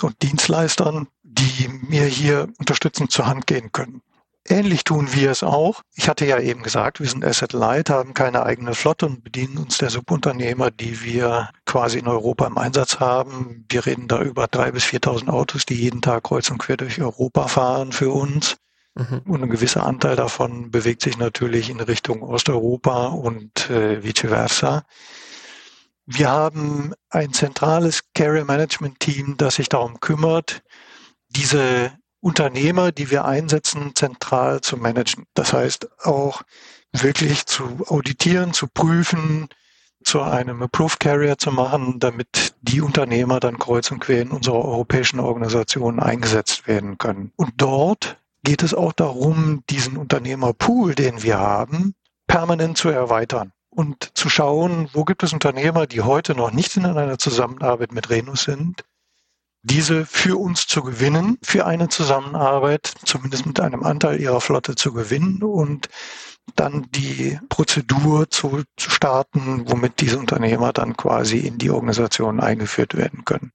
und 0.00 0.22
Dienstleistern, 0.22 1.08
die 1.22 1.68
mir 1.68 2.06
hier 2.06 2.48
unterstützend 2.58 3.12
zur 3.12 3.26
Hand 3.26 3.46
gehen 3.46 3.72
können. 3.72 4.00
Ähnlich 4.50 4.84
tun 4.84 5.12
wir 5.12 5.30
es 5.30 5.42
auch. 5.42 5.82
Ich 5.94 6.08
hatte 6.08 6.24
ja 6.24 6.40
eben 6.40 6.62
gesagt, 6.62 7.00
wir 7.00 7.08
sind 7.08 7.22
Asset 7.22 7.52
Light, 7.52 7.90
haben 7.90 8.14
keine 8.14 8.44
eigene 8.44 8.74
Flotte 8.74 9.04
und 9.04 9.22
bedienen 9.22 9.58
uns 9.58 9.76
der 9.76 9.90
Subunternehmer, 9.90 10.70
die 10.70 11.02
wir 11.02 11.50
quasi 11.66 11.98
in 11.98 12.08
Europa 12.08 12.46
im 12.46 12.56
Einsatz 12.56 12.98
haben. 12.98 13.66
Wir 13.68 13.84
reden 13.84 14.08
da 14.08 14.22
über 14.22 14.46
drei 14.46 14.72
bis 14.72 14.84
4.000 14.84 15.28
Autos, 15.28 15.66
die 15.66 15.74
jeden 15.74 16.00
Tag 16.00 16.24
kreuz 16.24 16.50
und 16.50 16.58
quer 16.58 16.78
durch 16.78 16.98
Europa 16.98 17.46
fahren 17.48 17.92
für 17.92 18.10
uns. 18.10 18.56
Mhm. 18.94 19.20
Und 19.26 19.42
ein 19.42 19.50
gewisser 19.50 19.84
Anteil 19.84 20.16
davon 20.16 20.70
bewegt 20.70 21.02
sich 21.02 21.18
natürlich 21.18 21.68
in 21.68 21.80
Richtung 21.80 22.22
Osteuropa 22.22 23.08
und 23.08 23.68
äh, 23.68 24.02
vice 24.02 24.28
versa. 24.28 24.84
Wir 26.06 26.30
haben 26.30 26.94
ein 27.10 27.34
zentrales 27.34 28.00
Carrier 28.14 28.46
Management 28.46 28.98
Team, 28.98 29.36
das 29.36 29.56
sich 29.56 29.68
darum 29.68 30.00
kümmert, 30.00 30.62
diese 31.28 31.92
Unternehmer, 32.20 32.92
die 32.92 33.10
wir 33.10 33.24
einsetzen, 33.24 33.94
zentral 33.94 34.60
zu 34.60 34.76
managen. 34.76 35.24
Das 35.34 35.52
heißt 35.52 35.88
auch 36.04 36.42
wirklich 36.92 37.46
zu 37.46 37.84
auditieren, 37.86 38.52
zu 38.52 38.66
prüfen, 38.66 39.48
zu 40.04 40.22
einem 40.22 40.62
Approved 40.62 41.00
Carrier 41.00 41.38
zu 41.38 41.52
machen, 41.52 41.98
damit 41.98 42.54
die 42.62 42.80
Unternehmer 42.80 43.40
dann 43.40 43.58
kreuz 43.58 43.90
und 43.90 44.00
quer 44.00 44.22
in 44.22 44.30
unserer 44.30 44.64
europäischen 44.64 45.20
Organisation 45.20 46.00
eingesetzt 46.00 46.66
werden 46.66 46.98
können. 46.98 47.32
Und 47.36 47.52
dort 47.56 48.18
geht 48.44 48.62
es 48.62 48.74
auch 48.74 48.92
darum, 48.92 49.62
diesen 49.68 49.96
Unternehmerpool, 49.96 50.94
den 50.94 51.22
wir 51.22 51.38
haben, 51.38 51.94
permanent 52.26 52.78
zu 52.78 52.88
erweitern 52.88 53.52
und 53.70 54.16
zu 54.16 54.28
schauen, 54.28 54.88
wo 54.92 55.04
gibt 55.04 55.22
es 55.22 55.32
Unternehmer, 55.32 55.86
die 55.86 56.00
heute 56.00 56.34
noch 56.34 56.52
nicht 56.52 56.76
in 56.76 56.86
einer 56.86 57.18
Zusammenarbeit 57.18 57.92
mit 57.92 58.10
Renus 58.10 58.42
sind, 58.42 58.84
diese 59.62 60.06
für 60.06 60.38
uns 60.38 60.66
zu 60.66 60.82
gewinnen, 60.82 61.38
für 61.42 61.66
eine 61.66 61.88
Zusammenarbeit, 61.88 62.92
zumindest 63.04 63.46
mit 63.46 63.60
einem 63.60 63.82
Anteil 63.82 64.20
ihrer 64.20 64.40
Flotte 64.40 64.74
zu 64.74 64.92
gewinnen 64.92 65.42
und 65.42 65.88
dann 66.56 66.86
die 66.90 67.38
Prozedur 67.48 68.30
zu, 68.30 68.62
zu 68.76 68.90
starten, 68.90 69.64
womit 69.66 70.00
diese 70.00 70.18
Unternehmer 70.18 70.72
dann 70.72 70.96
quasi 70.96 71.38
in 71.38 71.58
die 71.58 71.70
Organisation 71.70 72.40
eingeführt 72.40 72.96
werden 72.96 73.24
können. 73.24 73.52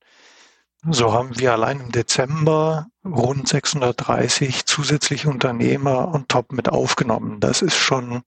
So 0.90 1.14
haben 1.14 1.40
wir 1.40 1.54
allein 1.54 1.80
im 1.80 1.92
Dezember 1.92 2.88
rund 3.06 3.48
630 3.48 4.66
zusätzliche 4.66 5.30
Unternehmer 5.30 6.10
und 6.10 6.28
top 6.28 6.52
mit 6.52 6.68
aufgenommen. 6.68 7.40
Das 7.40 7.62
ist 7.62 7.78
schon 7.78 8.24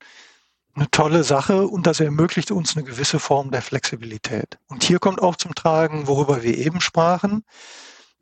eine 0.77 0.91
tolle 0.91 1.25
Sache 1.25 1.67
und 1.67 1.87
das 1.87 2.01
ermöglicht 2.01 2.51
uns 2.51 2.77
eine 2.77 2.85
gewisse 2.85 3.19
Form 3.19 3.51
der 3.51 3.63
Flexibilität. 3.63 4.59
Und 4.69 4.85
hier 4.85 4.99
kommt 4.99 5.21
auch 5.23 5.37
zum 5.37 5.55
Tragen, 5.55 6.07
worüber 6.07 6.43
wir 6.43 6.57
eben 6.57 6.81
sprachen. 6.81 7.45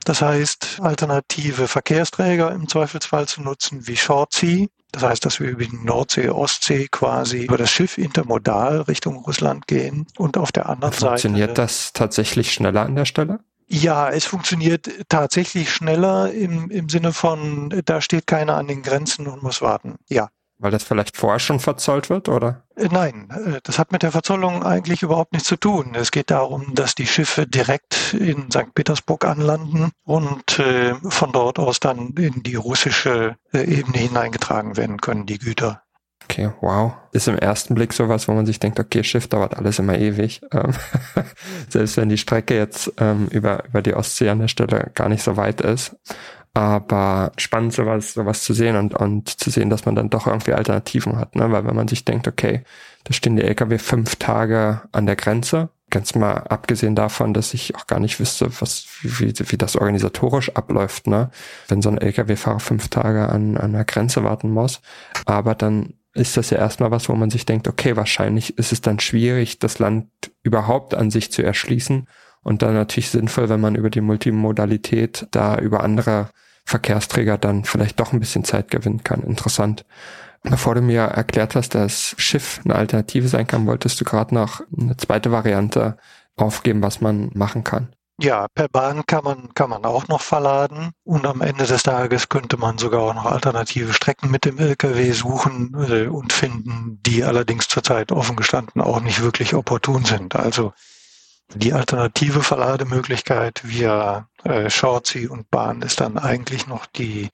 Das 0.04 0.20
heißt, 0.22 0.80
alternative 0.80 1.66
Verkehrsträger 1.66 2.52
im 2.52 2.68
Zweifelsfall 2.68 3.26
zu 3.26 3.42
nutzen 3.42 3.86
wie 3.86 3.96
Shortsea. 3.96 4.66
Das 4.92 5.02
heißt, 5.02 5.24
dass 5.24 5.40
wir 5.40 5.48
über 5.48 5.64
die 5.64 5.76
Nordsee, 5.76 6.28
Ostsee 6.28 6.86
quasi 6.88 7.44
über 7.44 7.56
das 7.56 7.70
Schiff 7.70 7.98
intermodal 7.98 8.82
Richtung 8.82 9.16
Russland 9.16 9.66
gehen 9.66 10.06
und 10.18 10.36
auf 10.36 10.52
der 10.52 10.68
anderen 10.68 10.92
Funktioniert 10.92 11.00
Seite. 11.00 11.28
Funktioniert 11.28 11.58
das 11.58 11.92
tatsächlich 11.92 12.52
schneller 12.52 12.82
an 12.82 12.94
der 12.94 13.04
Stelle? 13.04 13.40
Ja, 13.66 14.10
es 14.10 14.24
funktioniert 14.24 14.88
tatsächlich 15.08 15.72
schneller 15.72 16.30
im, 16.32 16.70
im 16.70 16.88
Sinne 16.88 17.12
von, 17.12 17.82
da 17.86 18.00
steht 18.00 18.26
keiner 18.26 18.56
an 18.56 18.68
den 18.68 18.82
Grenzen 18.82 19.26
und 19.26 19.42
muss 19.42 19.62
warten. 19.62 19.96
Ja. 20.08 20.28
Weil 20.64 20.70
das 20.70 20.82
vielleicht 20.82 21.14
vorher 21.14 21.40
schon 21.40 21.60
verzollt 21.60 22.08
wird, 22.08 22.30
oder? 22.30 22.62
Äh, 22.74 22.88
nein, 22.90 23.28
äh, 23.28 23.60
das 23.64 23.78
hat 23.78 23.92
mit 23.92 24.02
der 24.02 24.12
Verzollung 24.12 24.62
eigentlich 24.62 25.02
überhaupt 25.02 25.34
nichts 25.34 25.46
zu 25.46 25.56
tun. 25.56 25.94
Es 25.94 26.10
geht 26.10 26.30
darum, 26.30 26.74
dass 26.74 26.94
die 26.94 27.06
Schiffe 27.06 27.46
direkt 27.46 28.14
in 28.14 28.50
St. 28.50 28.74
Petersburg 28.74 29.26
anlanden 29.26 29.90
und 30.04 30.58
äh, 30.58 30.94
von 30.94 31.32
dort 31.32 31.58
aus 31.58 31.80
dann 31.80 32.14
in 32.16 32.42
die 32.42 32.54
russische 32.54 33.36
Ebene 33.52 33.98
hineingetragen 33.98 34.78
werden 34.78 35.02
können, 35.02 35.26
die 35.26 35.38
Güter. 35.38 35.82
Okay, 36.22 36.50
wow. 36.62 36.94
Ist 37.12 37.28
im 37.28 37.36
ersten 37.36 37.74
Blick 37.74 37.92
sowas, 37.92 38.26
wo 38.26 38.32
man 38.32 38.46
sich 38.46 38.58
denkt, 38.58 38.80
okay, 38.80 39.04
Schiff 39.04 39.28
dauert 39.28 39.58
alles 39.58 39.78
immer 39.78 39.98
ewig. 39.98 40.40
Ähm, 40.50 40.72
selbst 41.68 41.98
wenn 41.98 42.08
die 42.08 42.16
Strecke 42.16 42.56
jetzt 42.56 42.90
ähm, 42.96 43.28
über, 43.30 43.66
über 43.66 43.82
die 43.82 43.92
Ostsee 43.92 44.30
an 44.30 44.38
der 44.38 44.48
Stelle 44.48 44.92
gar 44.94 45.10
nicht 45.10 45.22
so 45.22 45.36
weit 45.36 45.60
ist. 45.60 45.94
Aber 46.54 47.32
spannend, 47.36 47.72
sowas, 47.72 48.14
sowas 48.14 48.44
zu 48.44 48.54
sehen 48.54 48.76
und, 48.76 48.94
und 48.94 49.28
zu 49.28 49.50
sehen, 49.50 49.70
dass 49.70 49.86
man 49.86 49.96
dann 49.96 50.08
doch 50.08 50.28
irgendwie 50.28 50.52
Alternativen 50.52 51.16
hat, 51.18 51.34
ne? 51.34 51.50
Weil 51.50 51.66
wenn 51.66 51.74
man 51.74 51.88
sich 51.88 52.04
denkt, 52.04 52.28
okay, 52.28 52.62
da 53.02 53.12
stehen 53.12 53.34
die 53.34 53.42
LKW 53.42 53.78
fünf 53.78 54.16
Tage 54.16 54.82
an 54.92 55.06
der 55.06 55.16
Grenze, 55.16 55.70
ganz 55.90 56.14
mal 56.14 56.34
abgesehen 56.34 56.94
davon, 56.94 57.34
dass 57.34 57.54
ich 57.54 57.74
auch 57.74 57.88
gar 57.88 57.98
nicht 57.98 58.20
wüsste, 58.20 58.48
was, 58.60 58.86
wie, 59.02 59.32
wie 59.36 59.56
das 59.56 59.76
organisatorisch 59.76 60.54
abläuft, 60.54 61.08
ne? 61.08 61.30
Wenn 61.66 61.82
so 61.82 61.88
ein 61.88 61.98
LKW-Fahrer 61.98 62.60
fünf 62.60 62.88
Tage 62.88 63.28
an, 63.28 63.56
an 63.56 63.72
der 63.72 63.84
Grenze 63.84 64.22
warten 64.22 64.50
muss. 64.50 64.80
Aber 65.24 65.56
dann 65.56 65.94
ist 66.14 66.36
das 66.36 66.50
ja 66.50 66.58
erstmal 66.58 66.92
was, 66.92 67.08
wo 67.08 67.14
man 67.14 67.30
sich 67.30 67.46
denkt, 67.46 67.66
okay, 67.66 67.96
wahrscheinlich 67.96 68.56
ist 68.58 68.72
es 68.72 68.80
dann 68.80 69.00
schwierig, 69.00 69.58
das 69.58 69.80
Land 69.80 70.08
überhaupt 70.44 70.94
an 70.94 71.10
sich 71.10 71.32
zu 71.32 71.42
erschließen. 71.42 72.06
Und 72.42 72.62
dann 72.62 72.74
natürlich 72.74 73.10
sinnvoll, 73.10 73.48
wenn 73.48 73.60
man 73.60 73.74
über 73.74 73.90
die 73.90 74.02
Multimodalität 74.02 75.26
da 75.32 75.58
über 75.58 75.82
andere 75.82 76.28
Verkehrsträger 76.64 77.38
dann 77.38 77.64
vielleicht 77.64 78.00
doch 78.00 78.12
ein 78.12 78.20
bisschen 78.20 78.44
Zeit 78.44 78.70
gewinnen 78.70 79.04
kann. 79.04 79.22
Interessant. 79.22 79.84
Bevor 80.42 80.74
du 80.74 80.82
mir 80.82 81.00
erklärt 81.00 81.54
hast, 81.54 81.74
dass 81.74 82.14
Schiff 82.18 82.60
eine 82.64 82.74
Alternative 82.74 83.28
sein 83.28 83.46
kann, 83.46 83.66
wolltest 83.66 84.00
du 84.00 84.04
gerade 84.04 84.34
noch 84.34 84.60
eine 84.78 84.96
zweite 84.96 85.32
Variante 85.32 85.96
aufgeben, 86.36 86.82
was 86.82 87.00
man 87.00 87.30
machen 87.34 87.64
kann. 87.64 87.94
Ja, 88.20 88.46
per 88.54 88.68
Bahn 88.68 89.04
kann 89.06 89.24
man, 89.24 89.52
kann 89.54 89.70
man 89.70 89.84
auch 89.84 90.06
noch 90.06 90.20
verladen 90.20 90.92
und 91.02 91.26
am 91.26 91.40
Ende 91.40 91.64
des 91.64 91.82
Tages 91.82 92.28
könnte 92.28 92.56
man 92.56 92.78
sogar 92.78 93.00
auch 93.02 93.14
noch 93.14 93.26
alternative 93.26 93.92
Strecken 93.92 94.30
mit 94.30 94.44
dem 94.44 94.58
LKW 94.58 95.10
suchen 95.10 95.74
äh, 95.88 96.06
und 96.06 96.32
finden, 96.32 97.00
die 97.04 97.24
allerdings 97.24 97.66
zurzeit 97.66 98.12
offen 98.12 98.36
gestanden 98.36 98.80
auch 98.82 99.00
nicht 99.00 99.22
wirklich 99.22 99.54
opportun 99.54 100.04
sind. 100.04 100.36
Also 100.36 100.72
die 101.54 101.72
alternative 101.72 102.42
Verlademöglichkeit 102.42 103.62
via 103.64 104.28
äh, 104.44 104.68
Shortsea 104.70 105.30
und 105.30 105.50
Bahn 105.50 105.82
ist 105.82 106.00
dann 106.00 106.18
eigentlich 106.18 106.66
noch 106.66 106.86
die 106.86 107.28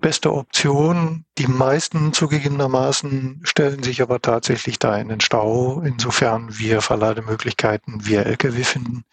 beste 0.00 0.32
Option. 0.32 1.24
Die 1.38 1.46
meisten 1.46 2.12
zugegebenermaßen 2.12 3.40
stellen 3.44 3.82
sich 3.82 4.00
aber 4.02 4.20
tatsächlich 4.20 4.78
da 4.78 4.96
in 4.96 5.08
den 5.08 5.20
Stau, 5.20 5.80
insofern 5.80 6.58
wir 6.58 6.82
Verlademöglichkeiten 6.82 8.06
via 8.06 8.22
Lkw 8.22 8.62
finden. 8.64 9.04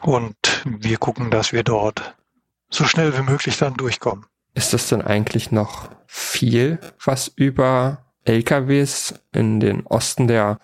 Und 0.00 0.36
wir 0.64 0.96
gucken, 0.98 1.30
dass 1.30 1.52
wir 1.52 1.64
dort 1.64 2.14
so 2.70 2.84
schnell 2.84 3.16
wie 3.16 3.22
möglich 3.22 3.58
dann 3.58 3.74
durchkommen. 3.74 4.26
Ist 4.54 4.72
das 4.72 4.88
denn 4.88 5.02
eigentlich 5.02 5.50
noch 5.50 5.88
viel, 6.06 6.78
was 7.04 7.28
über 7.28 8.04
LKWs 8.24 9.14
in 9.32 9.60
den 9.60 9.86
Osten 9.86 10.28
der 10.28 10.58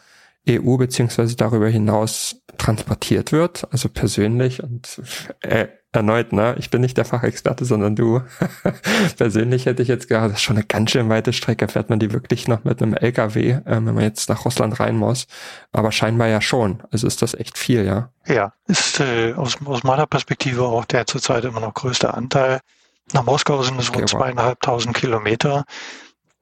EU 0.49 0.77
beziehungsweise 0.77 1.37
darüber 1.37 1.69
hinaus 1.69 2.37
transportiert 2.59 3.33
wird, 3.33 3.67
also 3.73 3.89
persönlich 3.89 4.63
und 4.63 5.01
äh, 5.41 5.69
erneut, 5.95 6.33
ne, 6.33 6.55
ich 6.59 6.71
bin 6.71 6.81
nicht 6.81 6.97
der 6.97 7.05
Fachexperte, 7.05 7.65
sondern 7.65 7.97
du. 7.97 8.21
persönlich 9.17 9.67
hätte 9.67 9.83
ich 9.83 9.89
jetzt 9.89 10.09
gerade, 10.09 10.29
das 10.29 10.39
ist 10.39 10.43
schon 10.43 10.57
eine 10.57 10.67
ganz 10.67 10.91
schön 10.91 11.09
weite 11.09 11.33
Strecke, 11.33 11.69
fährt 11.69 11.91
man 11.91 11.99
die 11.99 12.13
wirklich 12.13 12.49
noch 12.49 12.65
mit 12.65 12.83
einem 12.83 12.95
LKW, 12.95 13.51
äh, 13.51 13.63
wenn 13.65 13.85
man 13.85 14.01
jetzt 14.01 14.29
nach 14.29 14.45
Russland 14.45 14.79
rein 14.81 14.97
muss. 14.97 15.27
Aber 15.73 15.93
scheinbar 15.93 16.29
ja 16.29 16.41
schon. 16.41 16.83
Also 16.91 17.07
ist 17.07 17.23
das 17.23 17.35
echt 17.35 17.59
viel, 17.59 17.85
ja. 17.85 18.11
Ja, 18.27 18.53
ist 18.67 19.01
äh, 19.01 19.35
aus, 19.35 19.57
aus 19.65 19.85
meiner 19.85 20.07
Perspektive 20.07 20.65
auch 20.65 20.85
der 20.85 21.07
zurzeit 21.07 21.45
immer 21.45 21.61
noch 21.61 21.75
größte 21.75 22.13
Anteil. 22.13 22.61
Nach 23.13 23.25
Moskau 23.25 23.63
sind 23.63 23.79
es 23.79 23.91
okay, 23.91 23.99
rund 23.99 24.09
zweieinhalbtausend 24.09 24.97
Kilometer. 24.97 25.65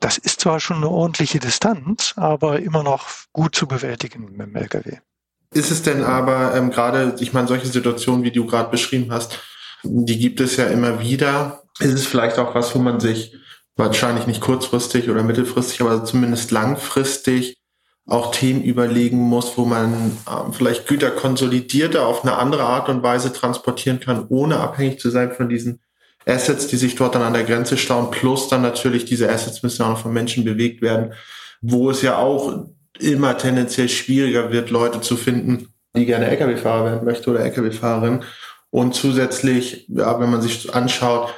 Das 0.02 0.18
ist 0.18 0.40
zwar 0.40 0.59
schon 0.59 0.78
eine 0.78 0.88
ordentliche 0.88 1.38
Distanz, 1.38 2.14
aber 2.16 2.59
immer 2.59 2.82
noch 2.82 3.09
gut 3.32 3.54
zu 3.54 3.68
bewältigen 3.68 4.32
mit 4.32 4.49
dem 4.49 4.56
LKW. 4.56 4.97
Ist 5.54 5.71
es 5.71 5.82
denn 5.82 6.02
aber 6.02 6.56
ähm, 6.56 6.73
gerade, 6.73 7.14
ich 7.21 7.32
meine, 7.32 7.47
solche 7.47 7.68
Situationen, 7.68 8.25
wie 8.25 8.32
du 8.32 8.44
gerade 8.44 8.68
beschrieben 8.68 9.12
hast, 9.12 9.38
die 9.85 10.18
gibt 10.18 10.40
es 10.40 10.56
ja 10.56 10.66
immer 10.66 11.00
wieder. 11.00 11.62
Ist 11.78 11.92
es 11.92 12.04
vielleicht 12.04 12.38
auch 12.38 12.52
was, 12.56 12.75
wo 12.75 12.80
man 12.80 12.99
sich 12.99 13.37
wahrscheinlich 13.76 14.26
nicht 14.26 14.40
kurzfristig 14.40 15.09
oder 15.09 15.23
mittelfristig, 15.23 15.80
aber 15.82 16.04
zumindest 16.04 16.50
langfristig 16.50 17.59
auch 18.04 18.32
Themen 18.32 18.64
überlegen 18.64 19.18
muss, 19.18 19.56
wo 19.56 19.64
man 19.64 20.18
ähm, 20.28 20.52
vielleicht 20.52 20.88
Güter 20.88 21.12
konsolidierter 21.12 22.09
auf 22.09 22.25
eine 22.25 22.38
andere 22.38 22.64
Art 22.64 22.88
und 22.88 23.04
Weise 23.04 23.32
transportieren 23.32 24.00
kann, 24.00 24.26
ohne 24.30 24.56
abhängig 24.59 24.99
zu 24.99 25.11
sein 25.11 25.30
von 25.30 25.49
diesen 25.49 25.80
Assets, 26.26 26.67
die 26.69 26.76
sich 26.76 26.95
dort 26.95 27.14
dann 27.14 27.23
an 27.23 27.35
der 27.35 27.45
Grenze 27.45 27.76
stauen, 27.76 28.11
plus 28.11 28.49
dann 28.49 28.62
natürlich 28.62 29.05
diese 29.05 29.31
Assets 29.31 29.62
müssen 29.62 29.83
auch 29.83 29.91
noch 29.91 29.99
von 29.99 30.12
Menschen 30.12 30.45
bewegt 30.45 30.83
werden, 30.83 31.12
wo 31.61 31.91
es 31.91 32.02
ja 32.02 32.19
auch 32.19 32.67
immer 32.99 33.37
tendenziell 33.37 33.88
schwieriger 33.88 34.52
wird, 34.52 34.71
Leute 34.71 35.00
zu 35.00 35.17
finden, 35.17 35.69
die 35.97 36.07
gerne 36.07 36.26
Lkw-Fahrer 36.26 36.85
werden 36.85 37.05
möchte 37.05 37.31
oder 37.31 37.41
Lkw-Fahrerin. 37.41 38.23
Und 38.71 38.95
zusätzlich, 38.95 39.87
ja, 39.88 40.19
wenn 40.19 40.31
man 40.31 40.43
sich 40.43 40.75
anschaut, 40.75 41.35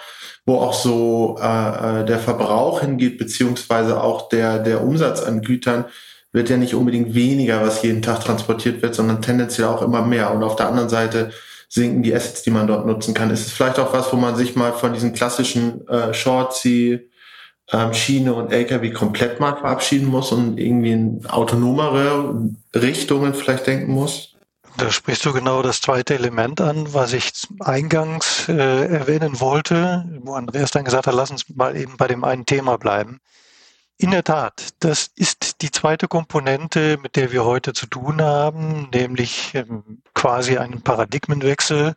wo 0.47 0.57
auch 0.57 0.75
so 0.75 1.39
äh, 1.41 2.03
äh, 2.03 2.05
der 2.05 2.19
Verbrauch 2.19 2.81
hingeht, 2.81 3.19
beziehungsweise 3.19 4.01
auch 4.01 4.29
der, 4.29 4.59
der 4.59 4.83
Umsatz 4.83 5.23
an 5.23 5.41
Gütern, 5.41 5.87
wird 6.33 6.51
ja 6.51 6.57
nicht 6.57 6.75
unbedingt 6.75 7.15
weniger, 7.15 7.63
was 7.63 7.83
jeden 7.83 8.03
Tag 8.03 8.21
transportiert 8.21 8.83
wird, 8.83 8.95
sondern 8.95 9.23
tendenziell 9.23 9.69
auch 9.69 9.83
immer 9.83 10.05
mehr. 10.05 10.33
Und 10.35 10.43
auf 10.43 10.57
der 10.57 10.69
anderen 10.69 10.89
Seite 10.89 11.31
sinken 11.75 12.05
die 12.05 12.15
Assets, 12.15 12.43
die 12.43 12.53
man 12.53 12.69
dort 12.69 12.87
nutzen 12.87 13.15
kann. 13.15 13.31
Ist 13.31 13.47
es 13.47 13.53
vielleicht 13.53 13.81
auch 13.81 13.93
was, 13.93 14.13
wo 14.13 14.17
man 14.17 14.37
sich 14.37 14.55
mal 14.55 14.73
von 14.73 14.93
diesen 14.93 15.13
klassischen 15.13 15.87
äh, 15.89 16.15
Shortsea, 16.15 17.01
ähm, 17.73 17.93
Schiene 17.93 18.33
und 18.33 18.53
LKW 18.53 18.93
komplett 18.93 19.41
mal 19.41 19.57
verabschieden 19.57 20.07
muss 20.07 20.31
und 20.31 20.59
irgendwie 20.59 20.93
in 20.93 21.27
autonomere 21.27 22.49
Richtungen 22.75 23.35
vielleicht 23.35 23.67
denken 23.67 23.93
muss? 23.93 24.37
Da 24.77 24.91
sprichst 24.91 25.25
du 25.25 25.33
genau 25.33 25.63
das 25.63 25.81
zweite 25.81 26.15
Element 26.15 26.61
an, 26.61 26.95
was 26.95 27.13
ich 27.13 27.33
eingangs 27.59 28.49
äh, 28.49 28.87
erwähnen 28.87 29.41
wollte, 29.41 30.05
wo 30.23 30.35
Andreas 30.35 30.71
dann 30.71 30.85
gesagt 30.85 31.09
hat, 31.09 31.15
lass 31.15 31.33
uns 31.33 31.49
mal 31.49 31.77
eben 31.77 31.97
bei 31.97 32.07
dem 32.07 32.23
einen 32.23 32.47
Thema 32.47 32.77
bleiben. 32.77 33.21
In 33.97 34.11
der 34.11 34.25
Tat, 34.25 34.71
das 34.81 35.11
ist 35.15 35.63
die 35.63 35.71
zweite 35.71 36.09
Komponente, 36.09 36.99
mit 37.01 37.15
der 37.15 37.31
wir 37.31 37.45
heute 37.45 37.73
zu 37.73 37.87
tun 37.87 38.21
haben, 38.21 38.89
nämlich 38.93 39.55
ähm, 39.55 40.03
quasi 40.15 40.59
einen 40.59 40.83
Paradigmenwechsel 40.83 41.95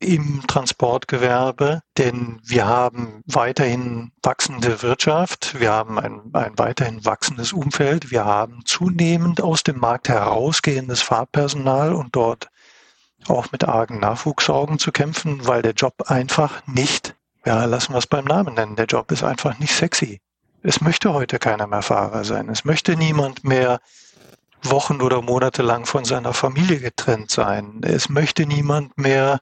im 0.00 0.42
Transportgewerbe, 0.48 1.82
denn 1.96 2.40
wir 2.42 2.66
haben 2.66 3.22
weiterhin 3.26 4.10
wachsende 4.20 4.82
Wirtschaft, 4.82 5.60
wir 5.60 5.70
haben 5.70 5.98
ein, 6.00 6.22
ein 6.32 6.58
weiterhin 6.58 7.04
wachsendes 7.04 7.52
Umfeld, 7.52 8.10
wir 8.10 8.24
haben 8.24 8.64
zunehmend 8.64 9.40
aus 9.40 9.62
dem 9.62 9.78
Markt 9.78 10.08
herausgehendes 10.08 11.02
Fahrpersonal 11.02 11.94
und 11.94 12.16
dort 12.16 12.48
auch 13.28 13.52
mit 13.52 13.62
argen 13.62 14.00
Nachwuchssorgen 14.00 14.80
zu 14.80 14.90
kämpfen, 14.90 15.46
weil 15.46 15.62
der 15.62 15.74
Job 15.74 15.94
einfach 16.06 16.66
nicht, 16.66 17.14
ja, 17.44 17.64
lassen 17.64 17.92
wir 17.92 17.98
es 17.98 18.08
beim 18.08 18.24
Namen 18.24 18.54
nennen, 18.54 18.74
der 18.74 18.86
Job 18.86 19.12
ist 19.12 19.22
einfach 19.22 19.60
nicht 19.60 19.72
sexy. 19.72 20.20
Es 20.64 20.80
möchte 20.80 21.12
heute 21.12 21.38
keiner 21.40 21.66
mehr 21.66 21.82
Fahrer 21.82 22.24
sein. 22.24 22.48
Es 22.48 22.64
möchte 22.64 22.96
niemand 22.96 23.42
mehr 23.42 23.80
Wochen 24.62 25.00
oder 25.00 25.20
Monate 25.20 25.62
lang 25.62 25.86
von 25.86 26.04
seiner 26.04 26.32
Familie 26.32 26.78
getrennt 26.78 27.32
sein. 27.32 27.80
Es 27.82 28.08
möchte 28.08 28.46
niemand 28.46 28.96
mehr 28.96 29.40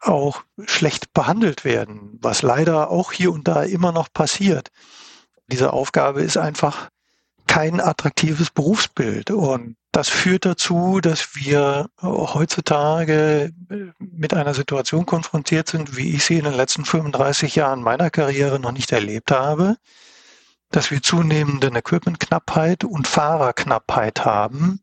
auch 0.00 0.42
schlecht 0.64 1.12
behandelt 1.12 1.64
werden, 1.64 2.18
was 2.22 2.40
leider 2.40 2.90
auch 2.90 3.12
hier 3.12 3.32
und 3.32 3.48
da 3.48 3.64
immer 3.64 3.92
noch 3.92 4.08
passiert. 4.10 4.70
Diese 5.48 5.74
Aufgabe 5.74 6.22
ist 6.22 6.38
einfach 6.38 6.88
kein 7.46 7.78
attraktives 7.80 8.48
Berufsbild. 8.48 9.30
Und 9.30 9.76
das 9.92 10.08
führt 10.08 10.46
dazu, 10.46 11.00
dass 11.02 11.34
wir 11.34 11.90
heutzutage 12.00 13.50
mit 13.98 14.32
einer 14.32 14.54
Situation 14.54 15.04
konfrontiert 15.04 15.68
sind, 15.68 15.98
wie 15.98 16.14
ich 16.14 16.24
sie 16.24 16.38
in 16.38 16.44
den 16.44 16.54
letzten 16.54 16.86
35 16.86 17.56
Jahren 17.56 17.82
meiner 17.82 18.08
Karriere 18.08 18.58
noch 18.58 18.72
nicht 18.72 18.90
erlebt 18.90 19.32
habe, 19.32 19.76
dass 20.70 20.90
wir 20.90 21.02
zunehmenden 21.02 21.76
Equipmentknappheit 21.76 22.84
und 22.84 23.06
Fahrerknappheit 23.06 24.24
haben, 24.24 24.80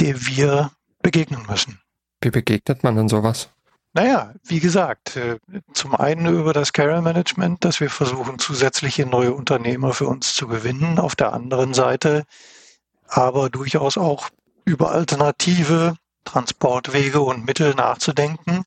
der 0.00 0.26
wir 0.26 0.70
begegnen 1.02 1.46
müssen. 1.48 1.80
Wie 2.20 2.30
begegnet 2.30 2.82
man 2.82 2.96
denn 2.96 3.08
sowas? 3.08 3.50
Naja, 3.92 4.34
wie 4.44 4.60
gesagt, 4.60 5.16
äh, 5.16 5.38
zum 5.72 5.94
einen 5.94 6.26
über 6.26 6.52
das 6.52 6.74
Carrier 6.74 7.00
Management, 7.00 7.64
dass 7.64 7.80
wir 7.80 7.88
versuchen, 7.88 8.38
zusätzliche 8.38 9.06
neue 9.06 9.32
Unternehmer 9.32 9.94
für 9.94 10.06
uns 10.06 10.34
zu 10.34 10.48
gewinnen. 10.48 10.98
Auf 10.98 11.16
der 11.16 11.32
anderen 11.32 11.72
Seite 11.72 12.24
aber 13.08 13.48
durchaus 13.48 13.96
auch 13.96 14.28
über 14.64 14.90
alternative 14.92 15.96
Transportwege 16.24 17.20
und 17.20 17.46
Mittel 17.46 17.74
nachzudenken. 17.74 18.64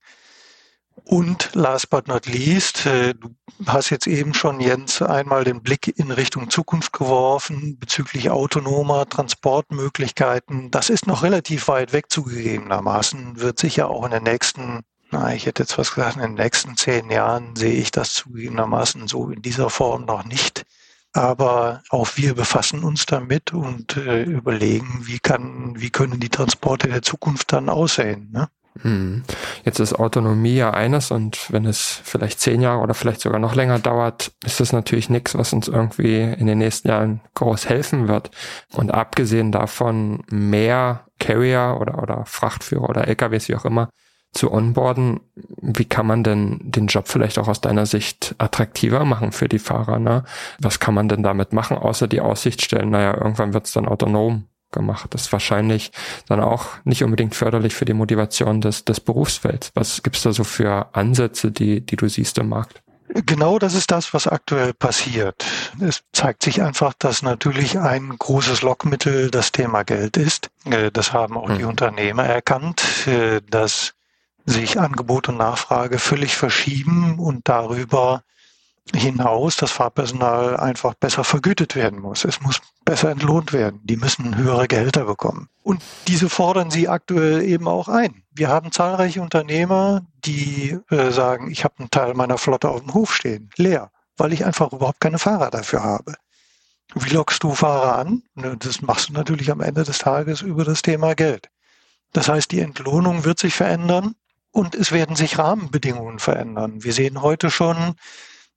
Und 1.09 1.49
last 1.55 1.89
but 1.89 2.07
not 2.07 2.27
least, 2.27 2.85
äh, 2.85 3.15
du 3.15 3.35
hast 3.65 3.89
jetzt 3.89 4.05
eben 4.05 4.35
schon, 4.35 4.59
Jens, 4.59 5.01
einmal 5.01 5.43
den 5.43 5.63
Blick 5.63 5.87
in 5.97 6.11
Richtung 6.11 6.51
Zukunft 6.51 6.93
geworfen 6.93 7.79
bezüglich 7.79 8.29
autonomer 8.29 9.09
Transportmöglichkeiten. 9.09 10.69
Das 10.69 10.91
ist 10.91 11.07
noch 11.07 11.23
relativ 11.23 11.67
weit 11.67 11.93
weg 11.93 12.11
zugegebenermaßen, 12.11 13.39
wird 13.39 13.57
sicher 13.57 13.89
auch 13.89 14.05
in 14.05 14.11
den 14.11 14.21
nächsten 14.21 14.81
na, 15.09 15.33
ich 15.33 15.47
hätte 15.47 15.63
jetzt 15.63 15.79
was 15.79 15.95
gesagt, 15.95 16.17
in 16.17 16.21
den 16.21 16.33
nächsten 16.35 16.77
zehn 16.77 17.09
Jahren 17.09 17.55
sehe 17.55 17.73
ich 17.73 17.89
das 17.89 18.13
zugegebenermaßen 18.13 19.07
so 19.07 19.31
in 19.31 19.41
dieser 19.41 19.71
Form 19.71 20.05
noch 20.05 20.25
nicht. 20.25 20.67
Aber 21.13 21.81
auch 21.89 22.09
wir 22.17 22.35
befassen 22.35 22.83
uns 22.83 23.07
damit 23.07 23.51
und 23.51 23.97
äh, 23.97 24.21
überlegen, 24.21 25.07
wie 25.07 25.17
kann, 25.17 25.73
wie 25.75 25.89
können 25.89 26.19
die 26.19 26.29
Transporte 26.29 26.87
der 26.87 27.01
Zukunft 27.01 27.51
dann 27.51 27.67
aussehen. 27.67 28.29
Ne? 28.31 28.49
Hm. 28.81 29.23
Jetzt 29.69 29.77
ist 29.77 29.93
Autonomie 29.93 30.55
ja 30.55 30.71
eines 30.71 31.11
und 31.11 31.53
wenn 31.53 31.65
es 31.65 32.01
vielleicht 32.03 32.39
zehn 32.39 32.59
Jahre 32.59 32.81
oder 32.81 32.95
vielleicht 32.95 33.21
sogar 33.21 33.37
noch 33.37 33.53
länger 33.53 33.77
dauert, 33.77 34.31
ist 34.43 34.59
das 34.59 34.73
natürlich 34.73 35.11
nichts, 35.11 35.37
was 35.37 35.53
uns 35.53 35.67
irgendwie 35.67 36.21
in 36.21 36.47
den 36.47 36.57
nächsten 36.57 36.87
Jahren 36.87 37.21
groß 37.35 37.69
helfen 37.69 38.07
wird. 38.07 38.31
Und 38.73 38.91
abgesehen 38.91 39.51
davon 39.51 40.23
mehr 40.31 41.05
Carrier 41.19 41.77
oder, 41.79 42.01
oder 42.01 42.25
Frachtführer 42.25 42.89
oder 42.89 43.07
LKWs, 43.07 43.47
wie 43.47 43.55
auch 43.55 43.65
immer, 43.65 43.89
zu 44.31 44.51
onboarden. 44.51 45.19
Wie 45.61 45.85
kann 45.85 46.07
man 46.07 46.23
denn 46.23 46.57
den 46.63 46.87
Job 46.87 47.07
vielleicht 47.07 47.37
auch 47.37 47.47
aus 47.47 47.61
deiner 47.61 47.85
Sicht 47.85 48.33
attraktiver 48.39 49.05
machen 49.05 49.31
für 49.31 49.47
die 49.47 49.59
Fahrer? 49.59 49.99
Ne? 49.99 50.23
Was 50.57 50.79
kann 50.79 50.95
man 50.95 51.09
denn 51.09 51.21
damit 51.21 51.53
machen, 51.53 51.77
außer 51.77 52.07
die 52.07 52.21
Aussicht 52.21 52.63
stellen, 52.65 52.89
naja, 52.89 53.15
irgendwann 53.15 53.53
wird 53.53 53.67
es 53.67 53.73
dann 53.73 53.87
autonom 53.87 54.48
gemacht. 54.71 55.13
Das 55.13 55.23
ist 55.23 55.33
wahrscheinlich 55.33 55.91
dann 56.27 56.39
auch 56.39 56.67
nicht 56.83 57.03
unbedingt 57.03 57.35
förderlich 57.35 57.75
für 57.75 57.85
die 57.85 57.93
Motivation 57.93 58.61
des, 58.61 58.85
des 58.85 58.99
Berufsfelds. 58.99 59.71
Was 59.73 60.03
gibt's 60.03 60.23
da 60.23 60.31
so 60.31 60.43
für 60.43 60.93
Ansätze, 60.93 61.51
die, 61.51 61.81
die 61.81 61.95
du 61.95 62.07
siehst 62.07 62.37
im 62.37 62.49
Markt? 62.49 62.81
Genau 63.25 63.57
das 63.57 63.73
ist 63.73 63.89
das, 63.89 64.13
was 64.13 64.27
aktuell 64.27 64.73
passiert. 64.73 65.43
Es 65.79 66.03
zeigt 66.13 66.43
sich 66.43 66.61
einfach, 66.61 66.93
dass 66.99 67.23
natürlich 67.23 67.79
ein 67.79 68.15
großes 68.17 68.61
Lockmittel 68.61 69.31
das 69.31 69.51
Thema 69.51 69.83
Geld 69.83 70.15
ist. 70.15 70.51
Äh, 70.65 70.91
das 70.91 71.11
haben 71.11 71.35
auch 71.35 71.49
die 71.49 71.63
hm. 71.63 71.69
Unternehmer 71.69 72.25
erkannt, 72.25 73.07
äh, 73.07 73.41
dass 73.49 73.93
sich 74.45 74.79
Angebot 74.79 75.29
und 75.29 75.37
Nachfrage 75.37 75.97
völlig 75.97 76.35
verschieben 76.35 77.17
und 77.19 77.47
darüber 77.47 78.23
hinaus 78.95 79.55
das 79.55 79.71
Fahrpersonal 79.71 80.57
einfach 80.57 80.93
besser 80.93 81.23
vergütet 81.23 81.75
werden 81.75 81.99
muss. 81.99 82.25
Es 82.25 82.41
muss 82.41 82.61
besser 82.85 83.09
entlohnt 83.09 83.53
werden. 83.53 83.81
Die 83.83 83.97
müssen 83.97 84.35
höhere 84.35 84.67
Gehälter 84.67 85.05
bekommen. 85.05 85.49
Und 85.63 85.81
diese 86.07 86.29
fordern 86.29 86.71
sie 86.71 86.87
aktuell 86.87 87.43
eben 87.43 87.67
auch 87.67 87.87
ein. 87.87 88.23
Wir 88.31 88.49
haben 88.49 88.71
zahlreiche 88.71 89.21
Unternehmer, 89.21 90.05
die 90.25 90.77
äh, 90.89 91.11
sagen, 91.11 91.51
ich 91.51 91.63
habe 91.63 91.75
einen 91.79 91.91
Teil 91.91 92.13
meiner 92.13 92.37
Flotte 92.37 92.69
auf 92.69 92.81
dem 92.81 92.93
Hof 92.93 93.13
stehen, 93.13 93.49
leer, 93.57 93.91
weil 94.17 94.33
ich 94.33 94.45
einfach 94.45 94.71
überhaupt 94.71 94.99
keine 94.99 95.19
Fahrer 95.19 95.51
dafür 95.51 95.83
habe. 95.83 96.15
Wie 96.95 97.09
lockst 97.09 97.43
du 97.43 97.53
Fahrer 97.53 97.99
an? 97.99 98.23
Das 98.59 98.81
machst 98.81 99.09
du 99.09 99.13
natürlich 99.13 99.51
am 99.51 99.61
Ende 99.61 99.83
des 99.83 99.99
Tages 99.99 100.41
über 100.41 100.63
das 100.63 100.81
Thema 100.81 101.13
Geld. 101.13 101.49
Das 102.13 102.27
heißt, 102.27 102.51
die 102.51 102.61
Entlohnung 102.61 103.25
wird 103.25 103.37
sich 103.37 103.53
verändern. 103.53 104.15
Und 104.51 104.73
es 104.73 104.91
werden 104.91 105.15
sich 105.15 105.37
Rahmenbedingungen 105.37 106.17
verändern. 106.17 106.83
Wir 106.83 106.91
sehen 106.91 107.21
heute 107.21 107.51
schon, 107.51 107.93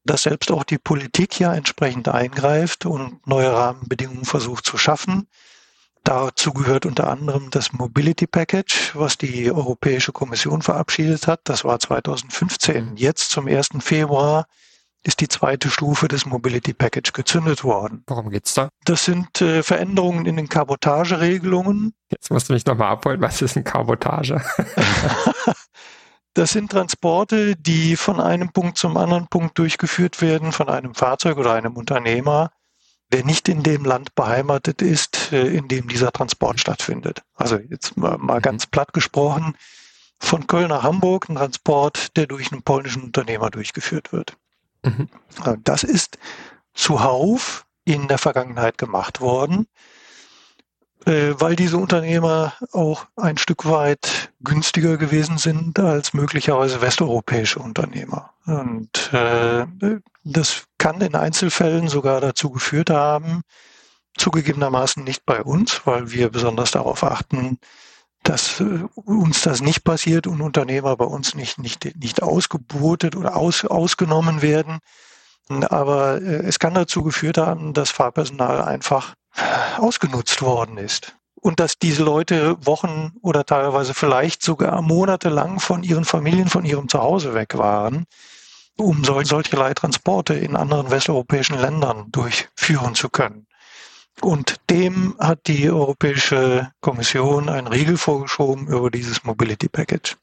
dass 0.04 0.22
selbst 0.22 0.50
auch 0.50 0.64
die 0.64 0.78
Politik 0.78 1.38
ja 1.38 1.54
entsprechend 1.54 2.08
eingreift 2.08 2.86
und 2.86 3.26
neue 3.26 3.52
Rahmenbedingungen 3.52 4.24
versucht 4.24 4.66
zu 4.66 4.78
schaffen. 4.78 5.28
Dazu 6.04 6.52
gehört 6.52 6.84
unter 6.84 7.08
anderem 7.08 7.50
das 7.50 7.72
Mobility 7.72 8.26
Package, 8.26 8.92
was 8.94 9.18
die 9.18 9.52
Europäische 9.52 10.10
Kommission 10.10 10.60
verabschiedet 10.60 11.28
hat. 11.28 11.40
Das 11.44 11.64
war 11.64 11.78
2015. 11.78 12.96
Jetzt 12.96 13.30
zum 13.30 13.46
1. 13.46 13.68
Februar 13.78 14.46
ist 15.04 15.20
die 15.20 15.28
zweite 15.28 15.70
Stufe 15.70 16.08
des 16.08 16.26
Mobility 16.26 16.74
Package 16.74 17.12
gezündet 17.12 17.62
worden. 17.62 18.04
Worum 18.06 18.30
geht's 18.30 18.54
da? 18.54 18.68
Das 18.84 19.04
sind 19.04 19.40
äh, 19.40 19.62
Veränderungen 19.62 20.26
in 20.26 20.36
den 20.36 20.48
Kabotageregelungen. 20.48 21.92
Jetzt 22.10 22.30
musst 22.30 22.48
du 22.48 22.52
mich 22.52 22.66
nochmal 22.66 22.88
abholen, 22.88 23.20
was 23.20 23.42
ist 23.42 23.56
ein 23.56 23.64
Kabotage? 23.64 24.40
das 26.34 26.50
sind 26.50 26.70
Transporte, 26.70 27.56
die 27.56 27.96
von 27.96 28.20
einem 28.20 28.52
Punkt 28.52 28.78
zum 28.78 28.96
anderen 28.96 29.28
Punkt 29.28 29.58
durchgeführt 29.58 30.22
werden, 30.22 30.52
von 30.52 30.68
einem 30.68 30.94
Fahrzeug 30.94 31.36
oder 31.36 31.52
einem 31.52 31.76
Unternehmer, 31.76 32.52
der 33.12 33.24
nicht 33.24 33.48
in 33.48 33.62
dem 33.62 33.84
Land 33.84 34.14
beheimatet 34.14 34.80
ist, 34.80 35.32
äh, 35.32 35.46
in 35.48 35.68
dem 35.68 35.88
dieser 35.88 36.12
Transport 36.12 36.60
stattfindet. 36.60 37.22
Also 37.34 37.56
jetzt 37.56 37.96
mal, 37.96 38.16
mhm. 38.16 38.40
ganz 38.40 38.66
platt 38.66 38.92
gesprochen, 38.92 39.54
von 40.18 40.46
Köln 40.46 40.68
nach 40.68 40.82
Hamburg 40.84 41.28
ein 41.28 41.36
Transport, 41.36 42.16
der 42.16 42.26
durch 42.26 42.52
einen 42.52 42.62
polnischen 42.62 43.02
Unternehmer 43.02 43.50
durchgeführt 43.50 44.12
wird. 44.12 44.36
Mhm. 44.82 45.08
Das 45.64 45.82
ist 45.82 46.18
zuhauf 46.74 47.66
in 47.84 48.08
der 48.08 48.18
Vergangenheit 48.18 48.78
gemacht 48.78 49.20
worden, 49.20 49.66
äh, 51.04 51.34
weil 51.34 51.56
diese 51.56 51.76
Unternehmer 51.76 52.54
auch 52.72 53.06
ein 53.16 53.36
Stück 53.36 53.66
weit 53.66 54.21
günstiger 54.44 54.96
gewesen 54.96 55.38
sind 55.38 55.78
als 55.78 56.12
möglicherweise 56.14 56.80
westeuropäische 56.80 57.58
Unternehmer. 57.58 58.30
Und 58.46 59.12
äh, 59.12 59.66
das 60.24 60.64
kann 60.78 61.00
in 61.00 61.14
Einzelfällen 61.14 61.88
sogar 61.88 62.20
dazu 62.20 62.50
geführt 62.50 62.90
haben, 62.90 63.42
zugegebenermaßen 64.16 65.04
nicht 65.04 65.24
bei 65.24 65.42
uns, 65.42 65.82
weil 65.84 66.10
wir 66.10 66.30
besonders 66.30 66.72
darauf 66.72 67.02
achten, 67.04 67.58
dass 68.22 68.60
äh, 68.60 68.84
uns 68.94 69.42
das 69.42 69.60
nicht 69.60 69.84
passiert 69.84 70.26
und 70.26 70.40
Unternehmer 70.40 70.96
bei 70.96 71.04
uns 71.04 71.34
nicht, 71.34 71.58
nicht, 71.58 71.96
nicht 71.96 72.22
ausgebotet 72.22 73.16
oder 73.16 73.36
aus, 73.36 73.64
ausgenommen 73.64 74.42
werden. 74.42 74.78
Aber 75.48 76.20
äh, 76.20 76.46
es 76.46 76.58
kann 76.58 76.74
dazu 76.74 77.02
geführt 77.02 77.38
haben, 77.38 77.74
dass 77.74 77.90
Fahrpersonal 77.90 78.62
einfach 78.62 79.14
ausgenutzt 79.78 80.42
worden 80.42 80.78
ist. 80.78 81.16
Und 81.42 81.58
dass 81.58 81.76
diese 81.76 82.04
Leute 82.04 82.56
Wochen 82.64 83.14
oder 83.20 83.44
teilweise 83.44 83.94
vielleicht 83.94 84.44
sogar 84.44 84.80
monatelang 84.80 85.58
von 85.58 85.82
ihren 85.82 86.04
Familien, 86.04 86.48
von 86.48 86.64
ihrem 86.64 86.88
Zuhause 86.88 87.34
weg 87.34 87.58
waren, 87.58 88.06
um 88.76 89.02
solche 89.04 89.56
Leittransporte 89.56 90.34
in 90.34 90.54
anderen 90.54 90.92
westeuropäischen 90.92 91.58
Ländern 91.58 92.12
durchführen 92.12 92.94
zu 92.94 93.08
können. 93.08 93.48
Und 94.20 94.60
dem 94.70 95.16
hat 95.18 95.48
die 95.48 95.68
Europäische 95.68 96.70
Kommission 96.80 97.48
einen 97.48 97.66
Riegel 97.66 97.96
vorgeschoben 97.96 98.68
über 98.68 98.88
dieses 98.88 99.24
Mobility 99.24 99.68
Package. 99.68 100.16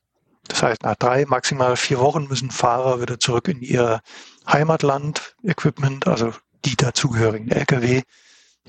Das 0.47 0.63
heißt, 0.63 0.83
nach 0.83 0.95
drei, 0.95 1.25
maximal 1.25 1.75
vier 1.75 1.99
Wochen 1.99 2.27
müssen 2.29 2.49
Fahrer 2.49 3.01
wieder 3.01 3.19
zurück 3.19 3.49
in 3.49 3.61
ihr 3.61 3.99
Heimatland, 4.47 5.35
Equipment, 5.43 6.07
also 6.07 6.31
die 6.63 6.77
dazugehörigen 6.77 7.51
Lkw 7.51 8.03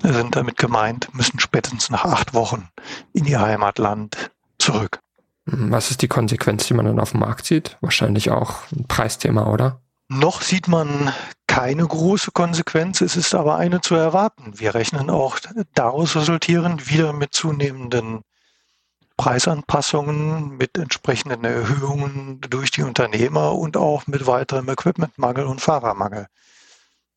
sind 0.03 0.37
damit 0.37 0.57
gemeint, 0.57 1.13
müssen 1.15 1.39
spätestens 1.41 1.91
nach 1.91 2.05
acht 2.05 2.35
Wochen 2.35 2.69
in 3.13 3.25
ihr 3.27 3.41
Heimatland 3.41 4.31
zurück. 4.59 5.01
Was 5.47 5.91
ist 5.91 6.03
die 6.03 6.09
Konsequenz, 6.09 6.67
die 6.67 6.75
man 6.75 6.87
dann 6.87 7.01
auf 7.01 7.13
dem 7.13 7.21
Markt 7.21 7.47
sieht? 7.47 7.77
Wahrscheinlich 7.81 8.31
auch 8.31 8.63
ein 8.73 8.87
Preisthema, 8.87 9.47
oder? 9.47 9.81
Noch 10.09 10.43
sieht 10.43 10.69
man 10.69 11.13
keine 11.47 11.87
große 11.87 12.31
Konsequenz, 12.33 13.01
es 13.01 13.17
ist 13.17 13.35
aber 13.35 13.57
eine 13.57 13.81
zu 13.81 13.95
erwarten. 13.95 14.59
Wir 14.59 14.75
rechnen 14.75 15.11
auch 15.11 15.39
daraus 15.75 16.15
resultierend 16.17 16.91
wieder 16.91 17.13
mit 17.13 17.33
zunehmenden 17.33 18.21
Preisanpassungen, 19.17 20.57
mit 20.57 20.79
entsprechenden 20.79 21.45
Erhöhungen 21.45 22.41
durch 22.41 22.71
die 22.71 22.83
Unternehmer 22.83 23.55
und 23.55 23.77
auch 23.77 24.07
mit 24.07 24.27
weiterem 24.27 24.69
Equipmentmangel 24.69 25.45
und 25.45 25.61
Fahrermangel. 25.61 26.27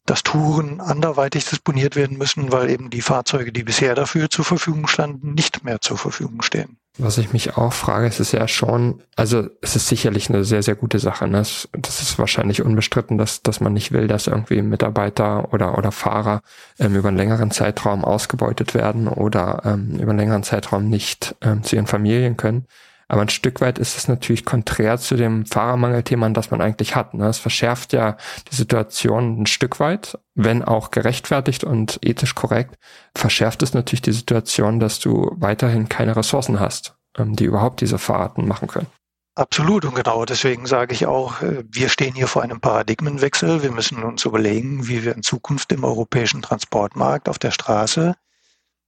Dass 0.06 0.24
Touren 0.24 0.82
anderweitig 0.82 1.46
disponiert 1.46 1.96
werden 1.96 2.18
müssen, 2.18 2.52
weil 2.52 2.70
eben 2.70 2.90
die 2.90 3.02
Fahrzeuge, 3.02 3.52
die 3.52 3.64
bisher 3.64 3.96
dafür 3.96 4.30
zur 4.30 4.44
Verfügung 4.44 4.88
standen, 4.88 5.34
nicht 5.34 5.64
mehr 5.64 5.80
zur 5.80 5.98
Verfügung 5.98 6.42
stehen. 6.42 6.78
Was 7.00 7.18
ich 7.18 7.34
mich 7.34 7.58
auch 7.58 7.74
frage, 7.74 8.06
es 8.06 8.20
ist 8.20 8.34
ja 8.34 8.48
schon, 8.48 9.02
also 9.16 9.48
es 9.62 9.76
ist 9.76 9.88
sicherlich 9.88 10.30
eine 10.30 10.44
sehr, 10.44 10.62
sehr 10.62 10.76
gute 10.76 11.00
Sache. 11.00 11.28
Ne? 11.28 11.40
Das, 11.40 11.68
ist 11.74 12.20
wahrscheinlich 12.20 12.62
unbestritten, 12.62 13.18
dass, 13.18 13.42
dass 13.42 13.62
man 13.62 13.74
nicht 13.74 13.92
will, 13.92 14.08
dass 14.08 14.28
irgendwie 14.28 14.62
Mitarbeiter 14.62 15.52
oder, 15.54 15.76
oder 15.76 15.92
Fahrer 15.92 16.44
ähm, 16.78 16.96
über 16.96 17.08
einen 17.08 17.18
längeren 17.18 17.50
Zeitraum 17.50 18.06
ausgebeutet 18.06 18.76
werden 18.76 19.08
oder 19.08 19.64
ähm, 19.66 19.98
über 20.00 20.12
einen 20.12 20.20
längeren 20.20 20.44
Zeitraum 20.44 20.88
nicht 20.88 21.36
ähm, 21.42 21.64
zu 21.64 21.78
ihren 21.78 21.88
Familien 21.88 22.38
können. 22.38 22.68
Aber 23.14 23.22
ein 23.22 23.30
Stück 23.30 23.62
weit 23.62 23.78
ist 23.78 23.96
es 23.96 24.08
natürlich 24.08 24.44
konträr 24.44 24.98
zu 24.98 25.16
dem 25.16 25.46
Fahrermangelthema, 25.46 26.28
das 26.30 26.50
man 26.50 26.62
eigentlich 26.62 26.96
hat. 26.96 27.14
Ne? 27.14 27.28
Es 27.28 27.38
verschärft 27.38 27.94
ja 27.94 28.18
die 28.52 28.56
Situation 28.56 29.44
ein 29.44 29.46
Stück 29.46 29.80
weit, 29.80 30.18
wenn 30.34 30.64
auch 30.64 30.90
gerechtfertigt 30.90 31.64
und 31.64 32.00
ethisch 32.02 32.34
korrekt, 32.34 32.74
verschärft 33.16 33.62
es 33.62 33.76
natürlich 33.76 34.02
die 34.02 34.14
Situation, 34.14 34.80
dass 34.80 34.98
du 34.98 35.30
weiterhin 35.36 35.90
keine 35.90 36.16
Ressourcen 36.16 36.60
hast, 36.60 36.96
ähm, 37.16 37.36
die 37.36 37.44
überhaupt 37.44 37.82
diese 37.82 38.00
Fahrten 38.00 38.48
machen 38.48 38.68
können. 38.68 38.88
Absolut 39.36 39.86
und 39.86 39.94
genau 39.94 40.26
deswegen 40.26 40.66
sage 40.66 40.96
ich 40.96 41.06
auch, 41.06 41.40
äh, 41.44 41.64
wir 41.70 41.90
stehen 41.90 42.16
hier 42.16 42.28
vor 42.28 42.42
einem 42.42 42.62
Paradigmenwechsel. 42.62 43.62
Wir 43.62 43.72
müssen 43.72 44.02
uns 44.02 44.26
überlegen, 44.26 44.88
wie 44.88 45.06
wir 45.06 45.14
in 45.16 45.22
Zukunft 45.22 45.72
im 45.72 45.84
europäischen 45.84 46.42
Transportmarkt 46.42 47.30
auf 47.30 47.38
der 47.38 47.52
Straße 47.52 48.16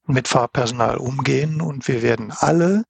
mit 0.08 0.28
Fahrpersonal 0.28 0.98
umgehen 0.98 1.62
und 1.62 1.88
wir 1.88 2.02
werden 2.02 2.34
alle 2.36 2.86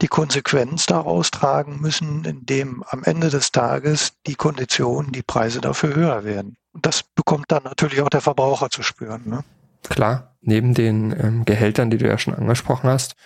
die 0.00 0.08
Konsequenz 0.08 0.86
daraus 0.86 1.30
tragen 1.30 1.80
müssen, 1.80 2.24
indem 2.24 2.84
am 2.88 3.02
Ende 3.04 3.30
des 3.30 3.52
Tages 3.52 4.12
die 4.26 4.36
Konditionen, 4.36 5.12
die 5.12 5.22
Preise 5.22 5.60
dafür 5.60 5.94
höher 5.94 6.24
werden. 6.24 6.56
Und 6.72 6.86
das 6.86 7.02
bekommt 7.02 7.46
dann 7.48 7.64
natürlich 7.64 8.00
auch 8.02 8.08
der 8.08 8.20
Verbraucher 8.20 8.70
zu 8.70 8.82
spüren. 8.82 9.22
Ne? 9.26 9.44
Klar, 9.88 10.36
neben 10.40 10.74
den 10.74 11.12
ähm, 11.18 11.44
Gehältern, 11.44 11.90
die 11.90 11.98
du 11.98 12.06
ja 12.06 12.18
schon 12.18 12.34
angesprochen 12.34 12.88
hast, 12.88 13.16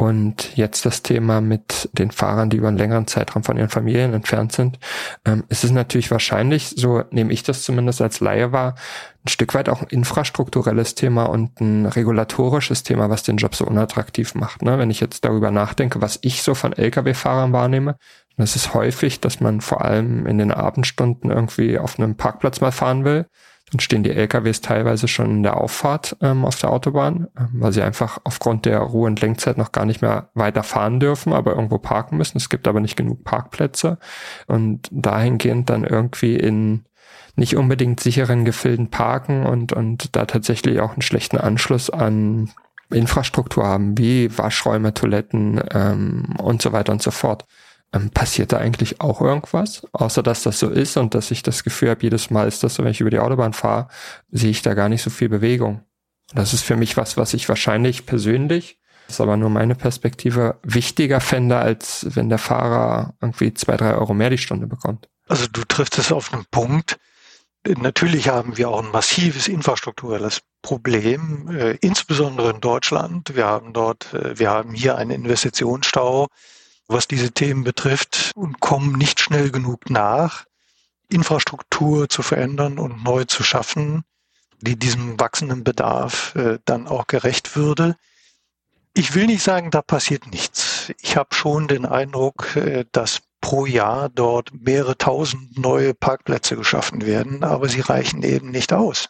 und 0.00 0.56
jetzt 0.56 0.86
das 0.86 1.02
Thema 1.02 1.42
mit 1.42 1.90
den 1.92 2.10
Fahrern, 2.10 2.48
die 2.48 2.56
über 2.56 2.68
einen 2.68 2.78
längeren 2.78 3.06
Zeitraum 3.06 3.44
von 3.44 3.58
ihren 3.58 3.68
Familien 3.68 4.14
entfernt 4.14 4.50
sind. 4.50 4.78
Ähm, 5.26 5.44
es 5.50 5.62
ist 5.62 5.72
natürlich 5.72 6.10
wahrscheinlich, 6.10 6.68
so 6.74 7.04
nehme 7.10 7.34
ich 7.34 7.42
das 7.42 7.64
zumindest 7.64 8.00
als 8.00 8.20
Laie 8.20 8.50
wahr, 8.50 8.76
ein 9.26 9.28
Stück 9.28 9.52
weit 9.52 9.68
auch 9.68 9.82
ein 9.82 9.88
infrastrukturelles 9.88 10.94
Thema 10.94 11.24
und 11.24 11.60
ein 11.60 11.84
regulatorisches 11.84 12.82
Thema, 12.82 13.10
was 13.10 13.24
den 13.24 13.36
Job 13.36 13.54
so 13.54 13.66
unattraktiv 13.66 14.34
macht. 14.34 14.62
Ne? 14.62 14.78
Wenn 14.78 14.90
ich 14.90 15.00
jetzt 15.00 15.26
darüber 15.26 15.50
nachdenke, 15.50 16.00
was 16.00 16.18
ich 16.22 16.42
so 16.42 16.54
von 16.54 16.72
Lkw-Fahrern 16.72 17.52
wahrnehme, 17.52 17.96
das 18.38 18.56
ist 18.56 18.72
häufig, 18.72 19.20
dass 19.20 19.40
man 19.40 19.60
vor 19.60 19.84
allem 19.84 20.24
in 20.24 20.38
den 20.38 20.50
Abendstunden 20.50 21.30
irgendwie 21.30 21.78
auf 21.78 21.98
einem 21.98 22.16
Parkplatz 22.16 22.62
mal 22.62 22.72
fahren 22.72 23.04
will 23.04 23.26
dann 23.70 23.80
stehen 23.80 24.02
die 24.02 24.10
LKWs 24.10 24.60
teilweise 24.60 25.08
schon 25.08 25.30
in 25.30 25.42
der 25.42 25.56
Auffahrt 25.56 26.16
ähm, 26.20 26.44
auf 26.44 26.58
der 26.58 26.70
Autobahn, 26.70 27.28
äh, 27.36 27.42
weil 27.52 27.72
sie 27.72 27.82
einfach 27.82 28.18
aufgrund 28.24 28.66
der 28.66 28.80
Ruhe- 28.80 29.06
und 29.06 29.20
Lenkzeit 29.20 29.58
noch 29.58 29.72
gar 29.72 29.84
nicht 29.84 30.02
mehr 30.02 30.30
weiter 30.34 30.62
fahren 30.62 31.00
dürfen, 31.00 31.32
aber 31.32 31.54
irgendwo 31.54 31.78
parken 31.78 32.16
müssen. 32.16 32.38
Es 32.38 32.48
gibt 32.48 32.66
aber 32.66 32.80
nicht 32.80 32.96
genug 32.96 33.24
Parkplätze 33.24 33.98
und 34.46 34.88
dahingehend 34.90 35.70
dann 35.70 35.84
irgendwie 35.84 36.36
in 36.36 36.84
nicht 37.36 37.56
unbedingt 37.56 38.00
sicheren 38.00 38.44
Gefilden 38.44 38.90
parken 38.90 39.46
und, 39.46 39.72
und 39.72 40.14
da 40.16 40.26
tatsächlich 40.26 40.80
auch 40.80 40.92
einen 40.92 41.02
schlechten 41.02 41.38
Anschluss 41.38 41.88
an 41.88 42.50
Infrastruktur 42.90 43.64
haben, 43.64 43.96
wie 43.96 44.36
Waschräume, 44.36 44.94
Toiletten 44.94 45.60
ähm, 45.72 46.34
und 46.38 46.60
so 46.60 46.72
weiter 46.72 46.92
und 46.92 47.02
so 47.02 47.12
fort. 47.12 47.46
Ähm, 47.92 48.10
passiert 48.10 48.52
da 48.52 48.58
eigentlich 48.58 49.00
auch 49.00 49.20
irgendwas? 49.20 49.86
Außer 49.92 50.22
dass 50.22 50.42
das 50.44 50.60
so 50.60 50.68
ist 50.70 50.96
und 50.96 51.14
dass 51.14 51.30
ich 51.30 51.42
das 51.42 51.64
Gefühl 51.64 51.90
habe, 51.90 52.02
jedes 52.02 52.30
Mal 52.30 52.46
ist 52.46 52.62
das 52.62 52.74
so, 52.76 52.84
wenn 52.84 52.92
ich 52.92 53.00
über 53.00 53.10
die 53.10 53.18
Autobahn 53.18 53.52
fahre, 53.52 53.88
sehe 54.30 54.50
ich 54.50 54.62
da 54.62 54.74
gar 54.74 54.88
nicht 54.88 55.02
so 55.02 55.10
viel 55.10 55.28
Bewegung. 55.28 55.82
das 56.32 56.52
ist 56.52 56.62
für 56.62 56.76
mich 56.76 56.96
was, 56.96 57.16
was 57.16 57.34
ich 57.34 57.48
wahrscheinlich 57.48 58.06
persönlich, 58.06 58.78
das 59.10 59.16
ist 59.16 59.20
aber 59.22 59.36
nur 59.36 59.50
meine 59.50 59.74
Perspektive, 59.74 60.60
wichtiger 60.62 61.20
fände, 61.20 61.58
als 61.58 62.06
wenn 62.10 62.28
der 62.28 62.38
Fahrer 62.38 63.14
irgendwie 63.20 63.52
zwei, 63.54 63.76
drei 63.76 63.94
Euro 63.94 64.14
mehr 64.14 64.30
die 64.30 64.38
Stunde 64.38 64.68
bekommt. 64.68 65.08
Also 65.26 65.48
du 65.48 65.64
triffst 65.64 65.98
es 65.98 66.12
auf 66.12 66.32
einen 66.32 66.44
Punkt. 66.52 66.96
Natürlich 67.66 68.28
haben 68.28 68.56
wir 68.56 68.70
auch 68.70 68.84
ein 68.84 68.92
massives 68.92 69.48
infrastrukturelles 69.48 70.42
Problem, 70.62 71.50
äh, 71.50 71.76
insbesondere 71.80 72.50
in 72.50 72.60
Deutschland. 72.60 73.34
Wir 73.34 73.46
haben 73.46 73.72
dort, 73.72 74.14
äh, 74.14 74.38
wir 74.38 74.48
haben 74.50 74.74
hier 74.74 74.96
einen 74.96 75.10
Investitionsstau, 75.10 76.28
was 76.90 77.08
diese 77.08 77.30
Themen 77.30 77.64
betrifft 77.64 78.32
und 78.34 78.60
kommen 78.60 78.92
nicht 78.92 79.20
schnell 79.20 79.50
genug 79.50 79.90
nach, 79.90 80.44
Infrastruktur 81.08 82.08
zu 82.08 82.22
verändern 82.22 82.78
und 82.78 83.02
neu 83.04 83.24
zu 83.24 83.42
schaffen, 83.42 84.04
die 84.60 84.76
diesem 84.76 85.18
wachsenden 85.18 85.64
Bedarf 85.64 86.34
äh, 86.34 86.58
dann 86.64 86.86
auch 86.86 87.06
gerecht 87.06 87.56
würde. 87.56 87.96
Ich 88.94 89.14
will 89.14 89.26
nicht 89.26 89.42
sagen, 89.42 89.70
da 89.70 89.82
passiert 89.82 90.26
nichts. 90.26 90.92
Ich 91.00 91.16
habe 91.16 91.34
schon 91.34 91.68
den 91.68 91.86
Eindruck, 91.86 92.56
äh, 92.56 92.84
dass 92.92 93.22
pro 93.40 93.66
Jahr 93.66 94.08
dort 94.08 94.50
mehrere 94.52 94.98
tausend 94.98 95.58
neue 95.58 95.94
Parkplätze 95.94 96.56
geschaffen 96.56 97.06
werden, 97.06 97.42
aber 97.42 97.68
sie 97.68 97.80
reichen 97.80 98.22
eben 98.22 98.50
nicht 98.50 98.72
aus. 98.72 99.08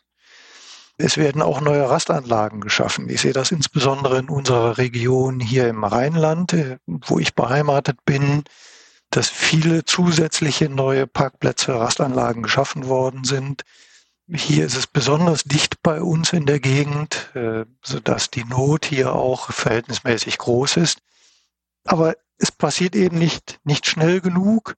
Es 1.01 1.17
werden 1.17 1.41
auch 1.41 1.61
neue 1.61 1.89
Rastanlagen 1.89 2.61
geschaffen. 2.61 3.09
Ich 3.09 3.23
sehe 3.23 3.33
das 3.33 3.51
insbesondere 3.51 4.19
in 4.19 4.29
unserer 4.29 4.77
Region 4.77 5.41
hier 5.41 5.69
im 5.69 5.85
Rheinland, 5.85 6.53
äh, 6.53 6.79
wo 6.87 7.19
ich 7.19 7.35
beheimatet 7.35 8.05
bin, 8.05 8.45
dass 9.11 9.29
viele 9.29 9.85
zusätzliche 9.85 10.69
neue 10.69 11.07
Parkplätze, 11.07 11.75
Rastanlagen 11.75 12.43
geschaffen 12.43 12.87
worden 12.87 13.25
sind. 13.25 13.63
Hier 14.29 14.67
ist 14.67 14.77
es 14.77 14.87
besonders 14.87 15.43
dicht 15.45 15.83
bei 15.83 16.01
uns 16.03 16.33
in 16.33 16.47
der 16.47 16.61
Gegend, 16.61 17.31
äh, 17.35 17.65
sodass 17.83 18.31
die 18.31 18.45
Not 18.45 18.85
hier 18.85 19.15
auch 19.15 19.51
verhältnismäßig 19.51 20.39
groß 20.39 20.77
ist. 20.77 20.99
Aber 21.85 22.15
es 22.39 22.53
passiert 22.53 22.95
eben 22.95 23.19
nicht, 23.19 23.59
nicht 23.65 23.87
schnell 23.87 24.21
genug 24.21 24.75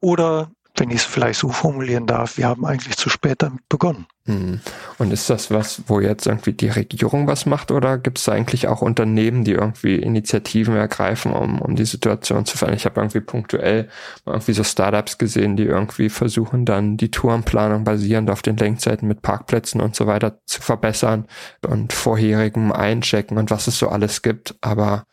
oder 0.00 0.50
wenn 0.80 0.90
ich 0.90 0.96
es 0.96 1.04
vielleicht 1.04 1.38
so 1.38 1.50
formulieren 1.50 2.06
darf, 2.06 2.38
wir 2.38 2.48
haben 2.48 2.64
eigentlich 2.64 2.96
zu 2.96 3.10
spät 3.10 3.42
damit 3.42 3.68
begonnen. 3.68 4.06
Hm. 4.24 4.60
Und 4.98 5.12
ist 5.12 5.28
das 5.28 5.50
was, 5.50 5.82
wo 5.86 6.00
jetzt 6.00 6.26
irgendwie 6.26 6.54
die 6.54 6.68
Regierung 6.68 7.26
was 7.26 7.44
macht 7.44 7.70
oder 7.70 7.98
gibt 7.98 8.18
es 8.18 8.28
eigentlich 8.28 8.66
auch 8.66 8.80
Unternehmen, 8.80 9.44
die 9.44 9.52
irgendwie 9.52 9.96
Initiativen 9.96 10.76
ergreifen, 10.76 11.32
um, 11.32 11.60
um 11.60 11.76
die 11.76 11.84
Situation 11.84 12.46
zu 12.46 12.56
verändern? 12.56 12.78
Ich 12.78 12.86
habe 12.86 13.00
irgendwie 13.00 13.20
punktuell 13.20 13.88
irgendwie 14.24 14.52
so 14.54 14.64
Startups 14.64 15.18
gesehen, 15.18 15.56
die 15.56 15.64
irgendwie 15.64 16.08
versuchen 16.08 16.64
dann 16.64 16.96
die 16.96 17.10
Tourenplanung 17.10 17.84
basierend 17.84 18.30
auf 18.30 18.40
den 18.40 18.56
Lenkzeiten 18.56 19.06
mit 19.06 19.20
Parkplätzen 19.20 19.80
und 19.80 19.94
so 19.94 20.06
weiter 20.06 20.40
zu 20.46 20.62
verbessern 20.62 21.26
und 21.66 21.92
vorherigem 21.92 22.72
Einchecken 22.72 23.36
und 23.36 23.50
was 23.50 23.66
es 23.66 23.78
so 23.78 23.88
alles 23.88 24.22
gibt. 24.22 24.54
Aber 24.62 25.04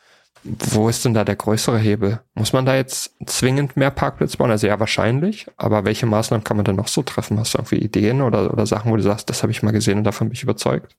wo 0.47 0.89
ist 0.89 1.03
denn 1.05 1.13
da 1.13 1.23
der 1.23 1.36
größere 1.36 1.77
Hebel? 1.77 2.21
Muss 2.33 2.53
man 2.53 2.65
da 2.65 2.75
jetzt 2.75 3.15
zwingend 3.25 3.77
mehr 3.77 3.91
Parkplätze 3.91 4.38
bauen? 4.38 4.51
Also 4.51 4.67
ja, 4.67 4.79
wahrscheinlich. 4.79 5.47
Aber 5.57 5.86
welche 5.86 6.05
Maßnahmen 6.05 6.43
kann 6.43 6.57
man 6.57 6.65
denn 6.65 6.75
noch 6.75 6.88
so 6.88 7.03
treffen? 7.03 7.39
Hast 7.39 7.53
du 7.53 7.57
irgendwie 7.60 7.77
Ideen 7.77 8.21
oder, 8.21 8.51
oder 8.51 8.65
Sachen, 8.65 8.91
wo 8.91 8.95
du 8.95 9.03
sagst, 9.03 9.29
das 9.29 9.43
habe 9.43 9.51
ich 9.51 9.63
mal 9.63 9.71
gesehen 9.71 9.99
und 9.99 10.03
davon 10.03 10.29
bin 10.29 10.36
ich 10.36 10.43
überzeugt? 10.43 10.95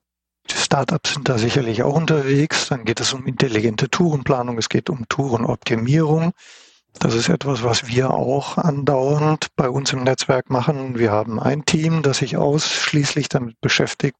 Startups 0.50 1.14
sind 1.14 1.28
da 1.28 1.38
sicherlich 1.38 1.82
auch 1.82 1.94
unterwegs. 1.94 2.68
Dann 2.68 2.84
geht 2.84 3.00
es 3.00 3.12
um 3.12 3.26
intelligente 3.26 3.88
Tourenplanung, 3.88 4.58
es 4.58 4.68
geht 4.68 4.90
um 4.90 5.06
Tourenoptimierung. 5.08 6.32
Das 6.98 7.14
ist 7.14 7.28
etwas, 7.28 7.62
was 7.62 7.86
wir 7.86 8.12
auch 8.12 8.58
andauernd 8.58 9.48
bei 9.56 9.68
uns 9.68 9.92
im 9.92 10.02
Netzwerk 10.02 10.50
machen. 10.50 10.98
Wir 10.98 11.12
haben 11.12 11.38
ein 11.38 11.64
Team, 11.64 12.02
das 12.02 12.18
sich 12.18 12.36
ausschließlich 12.36 13.28
damit 13.28 13.60
beschäftigt, 13.60 14.16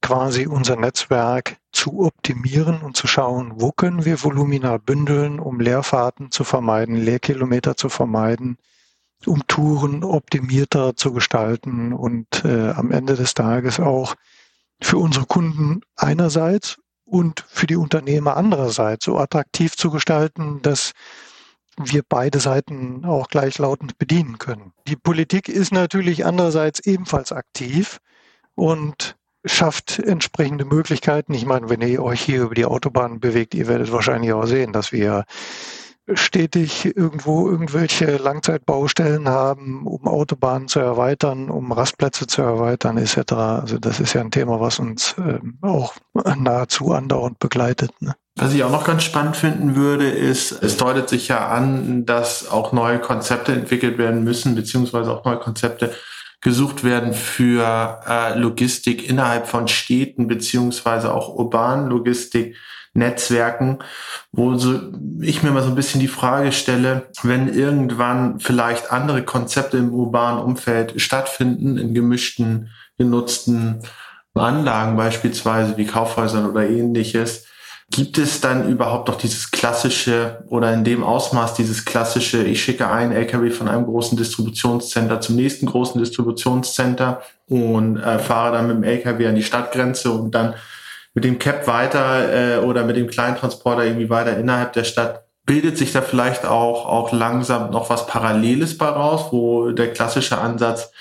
quasi 0.00 0.46
unser 0.46 0.76
Netzwerk 0.76 1.58
zu 1.72 2.00
optimieren 2.00 2.82
und 2.82 2.96
zu 2.96 3.06
schauen, 3.06 3.52
wo 3.56 3.72
können 3.72 4.04
wir 4.04 4.22
Volumina 4.22 4.78
bündeln, 4.78 5.40
um 5.40 5.60
Leerfahrten 5.60 6.30
zu 6.30 6.44
vermeiden, 6.44 6.96
Leerkilometer 6.96 7.76
zu 7.76 7.88
vermeiden, 7.88 8.58
um 9.26 9.46
Touren 9.48 10.04
optimierter 10.04 10.96
zu 10.96 11.12
gestalten 11.12 11.92
und 11.92 12.44
äh, 12.44 12.70
am 12.70 12.90
Ende 12.90 13.16
des 13.16 13.34
Tages 13.34 13.80
auch 13.80 14.14
für 14.80 14.98
unsere 14.98 15.26
Kunden 15.26 15.80
einerseits 15.96 16.78
und 17.04 17.44
für 17.48 17.66
die 17.66 17.76
Unternehmer 17.76 18.36
andererseits 18.36 19.04
so 19.04 19.18
attraktiv 19.18 19.76
zu 19.76 19.90
gestalten, 19.90 20.62
dass 20.62 20.92
wir 21.76 22.02
beide 22.08 22.40
Seiten 22.40 23.04
auch 23.04 23.28
gleichlautend 23.28 23.98
bedienen 23.98 24.38
können. 24.38 24.72
Die 24.86 24.96
Politik 24.96 25.48
ist 25.48 25.72
natürlich 25.72 26.26
andererseits 26.26 26.80
ebenfalls 26.80 27.32
aktiv 27.32 27.98
und 28.54 29.17
schafft 29.44 29.98
entsprechende 29.98 30.64
Möglichkeiten. 30.64 31.34
Ich 31.34 31.46
meine, 31.46 31.68
wenn 31.68 31.80
ihr 31.80 32.02
euch 32.02 32.20
hier 32.20 32.42
über 32.42 32.54
die 32.54 32.64
Autobahn 32.66 33.20
bewegt, 33.20 33.54
ihr 33.54 33.68
werdet 33.68 33.92
wahrscheinlich 33.92 34.32
auch 34.32 34.46
sehen, 34.46 34.72
dass 34.72 34.92
wir 34.92 35.24
stetig 36.14 36.96
irgendwo 36.96 37.48
irgendwelche 37.50 38.16
Langzeitbaustellen 38.16 39.28
haben, 39.28 39.86
um 39.86 40.06
Autobahnen 40.06 40.68
zu 40.68 40.80
erweitern, 40.80 41.50
um 41.50 41.70
Rastplätze 41.72 42.26
zu 42.26 42.42
erweitern 42.42 42.96
etc. 42.96 43.32
Also 43.32 43.78
das 43.78 44.00
ist 44.00 44.14
ja 44.14 44.22
ein 44.22 44.30
Thema, 44.30 44.60
was 44.60 44.78
uns 44.78 45.14
äh, 45.18 45.38
auch 45.60 45.94
nahezu 46.36 46.92
andauernd 46.92 47.38
begleitet. 47.38 47.90
Ne? 48.00 48.14
Was 48.36 48.54
ich 48.54 48.62
auch 48.62 48.70
noch 48.70 48.86
ganz 48.86 49.02
spannend 49.02 49.36
finden 49.36 49.74
würde, 49.74 50.08
ist, 50.08 50.52
es 50.62 50.76
deutet 50.76 51.08
sich 51.08 51.28
ja 51.28 51.48
an, 51.48 52.06
dass 52.06 52.48
auch 52.48 52.72
neue 52.72 53.00
Konzepte 53.00 53.52
entwickelt 53.52 53.98
werden 53.98 54.24
müssen, 54.24 54.54
beziehungsweise 54.54 55.10
auch 55.12 55.24
neue 55.24 55.40
Konzepte 55.40 55.92
gesucht 56.40 56.84
werden 56.84 57.12
für 57.12 58.00
äh, 58.06 58.38
Logistik 58.38 59.08
innerhalb 59.08 59.46
von 59.46 59.68
Städten, 59.68 60.28
beziehungsweise 60.28 61.12
auch 61.12 61.34
urbanen 61.34 61.88
Logistik. 61.88 62.56
Netzwerken, 62.94 63.78
wo 64.32 64.56
so 64.56 64.80
ich 65.20 65.42
mir 65.42 65.50
mal 65.50 65.62
so 65.62 65.68
ein 65.68 65.74
bisschen 65.74 66.00
die 66.00 66.08
Frage 66.08 66.52
stelle, 66.52 67.08
wenn 67.22 67.52
irgendwann 67.52 68.40
vielleicht 68.40 68.90
andere 68.90 69.22
Konzepte 69.22 69.76
im 69.76 69.92
urbanen 69.92 70.42
Umfeld 70.42 71.00
stattfinden, 71.00 71.78
in 71.78 71.94
gemischten, 71.94 72.70
genutzten 72.96 73.82
Anlagen 74.34 74.96
beispielsweise 74.96 75.76
wie 75.76 75.86
Kaufhäusern 75.86 76.46
oder 76.46 76.68
ähnliches, 76.68 77.46
Gibt 77.90 78.18
es 78.18 78.40
dann 78.40 78.68
überhaupt 78.68 79.08
noch 79.08 79.16
dieses 79.16 79.50
klassische 79.50 80.44
oder 80.48 80.72
in 80.74 80.84
dem 80.84 81.02
Ausmaß 81.02 81.54
dieses 81.54 81.84
klassische, 81.86 82.42
ich 82.44 82.62
schicke 82.62 82.88
einen 82.88 83.12
LKW 83.12 83.50
von 83.50 83.66
einem 83.66 83.86
großen 83.86 84.16
Distributionscenter 84.16 85.20
zum 85.20 85.36
nächsten 85.36 85.66
großen 85.66 85.98
Distributionscenter 85.98 87.22
und 87.48 87.96
äh, 87.96 88.18
fahre 88.18 88.52
dann 88.52 88.66
mit 88.66 88.76
dem 88.76 88.84
LKW 88.84 89.26
an 89.28 89.34
die 89.34 89.42
Stadtgrenze 89.42 90.12
und 90.12 90.32
dann 90.32 90.54
mit 91.14 91.24
dem 91.24 91.38
Cap 91.38 91.66
weiter 91.66 92.58
äh, 92.58 92.58
oder 92.58 92.84
mit 92.84 92.96
dem 92.96 93.08
Kleintransporter 93.08 93.84
irgendwie 93.84 94.10
weiter 94.10 94.36
innerhalb 94.36 94.74
der 94.74 94.84
Stadt 94.84 95.24
bildet 95.48 95.78
sich 95.78 95.92
da 95.92 96.02
vielleicht 96.02 96.44
auch, 96.44 96.84
auch 96.84 97.10
langsam 97.10 97.70
noch 97.70 97.88
was 97.88 98.06
Paralleles 98.06 98.76
bei 98.76 98.86
raus, 98.86 99.28
wo 99.30 99.70
der 99.70 99.94
klassische 99.94 100.36
Ansatz 100.36 100.92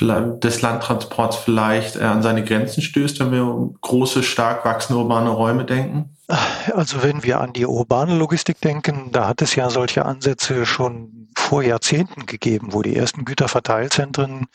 des 0.00 0.62
Landtransports 0.62 1.36
vielleicht 1.36 1.96
äh, 1.96 2.04
an 2.04 2.22
seine 2.22 2.44
Grenzen 2.44 2.80
stößt, 2.80 3.18
wenn 3.18 3.32
wir 3.32 3.44
um 3.44 3.76
große, 3.80 4.22
stark 4.22 4.64
wachsende 4.64 5.02
urbane 5.02 5.30
Räume 5.30 5.64
denken? 5.64 6.16
Also 6.28 7.02
wenn 7.02 7.22
wir 7.22 7.40
an 7.40 7.54
die 7.54 7.64
urbane 7.64 8.14
Logistik 8.14 8.60
denken, 8.60 9.12
da 9.12 9.26
hat 9.26 9.40
es 9.40 9.54
ja 9.54 9.70
solche 9.70 10.04
Ansätze 10.04 10.66
schon 10.66 11.28
vor 11.34 11.62
Jahrzehnten 11.62 12.26
gegeben, 12.26 12.72
wo 12.72 12.82
die 12.82 12.94
ersten 12.94 13.24
Güterverteilzentren 13.24 14.46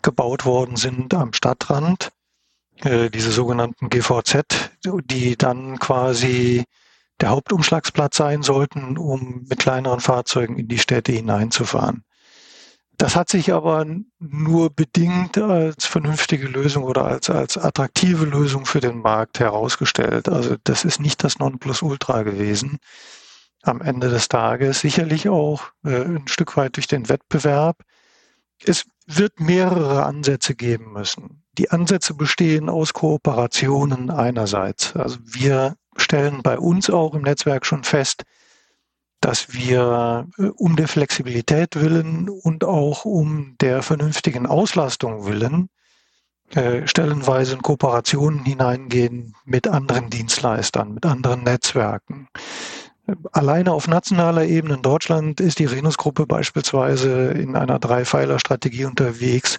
gebaut 0.00 0.44
worden 0.44 0.76
sind 0.76 1.12
am 1.14 1.32
Stadtrand. 1.32 2.12
Äh, 2.84 3.10
diese 3.10 3.32
sogenannten 3.32 3.88
GVZ, 3.88 4.70
die 4.84 5.36
dann 5.36 5.80
quasi 5.80 6.64
der 7.20 7.30
Hauptumschlagsplatz 7.30 8.16
sein 8.16 8.42
sollten, 8.42 8.96
um 8.96 9.44
mit 9.48 9.58
kleineren 9.58 9.98
Fahrzeugen 9.98 10.56
in 10.56 10.68
die 10.68 10.78
Städte 10.78 11.10
hineinzufahren. 11.10 12.04
Das 12.98 13.14
hat 13.14 13.28
sich 13.28 13.52
aber 13.52 13.86
nur 14.18 14.70
bedingt 14.70 15.38
als 15.38 15.86
vernünftige 15.86 16.48
Lösung 16.48 16.82
oder 16.82 17.04
als, 17.04 17.30
als 17.30 17.56
attraktive 17.56 18.24
Lösung 18.24 18.66
für 18.66 18.80
den 18.80 18.98
Markt 18.98 19.38
herausgestellt. 19.38 20.28
Also 20.28 20.56
das 20.64 20.84
ist 20.84 21.00
nicht 21.00 21.22
das 21.22 21.38
Nonplusultra 21.38 22.24
gewesen. 22.24 22.78
Am 23.62 23.80
Ende 23.80 24.08
des 24.10 24.28
Tages 24.28 24.80
sicherlich 24.80 25.28
auch 25.28 25.62
äh, 25.84 26.02
ein 26.04 26.26
Stück 26.26 26.56
weit 26.56 26.74
durch 26.74 26.88
den 26.88 27.08
Wettbewerb. 27.08 27.84
Es 28.64 28.84
wird 29.06 29.38
mehrere 29.38 30.04
Ansätze 30.04 30.56
geben 30.56 30.92
müssen. 30.92 31.44
Die 31.56 31.70
Ansätze 31.70 32.14
bestehen 32.14 32.68
aus 32.68 32.94
Kooperationen 32.94 34.10
einerseits. 34.10 34.96
Also 34.96 35.18
wir 35.22 35.76
stellen 35.96 36.42
bei 36.42 36.58
uns 36.58 36.90
auch 36.90 37.14
im 37.14 37.22
Netzwerk 37.22 37.64
schon 37.64 37.84
fest, 37.84 38.24
dass 39.20 39.52
wir 39.52 40.26
äh, 40.38 40.46
um 40.56 40.76
der 40.76 40.88
Flexibilität 40.88 41.76
willen 41.76 42.28
und 42.28 42.64
auch 42.64 43.04
um 43.04 43.56
der 43.60 43.82
vernünftigen 43.82 44.46
Auslastung 44.46 45.26
willen 45.26 45.68
äh, 46.54 46.86
stellenweise 46.86 47.54
in 47.54 47.62
Kooperationen 47.62 48.42
hineingehen 48.42 49.34
mit 49.44 49.68
anderen 49.68 50.08
Dienstleistern, 50.08 50.94
mit 50.94 51.04
anderen 51.04 51.42
Netzwerken. 51.42 52.28
Alleine 53.32 53.72
auf 53.72 53.86
nationaler 53.86 54.44
Ebene 54.44 54.74
in 54.74 54.82
Deutschland 54.82 55.40
ist 55.40 55.58
die 55.58 55.66
Renus-Gruppe 55.66 56.26
beispielsweise 56.26 57.32
in 57.32 57.54
einer 57.54 57.78
Dreipfeiler-Strategie 57.78 58.86
unterwegs, 58.86 59.58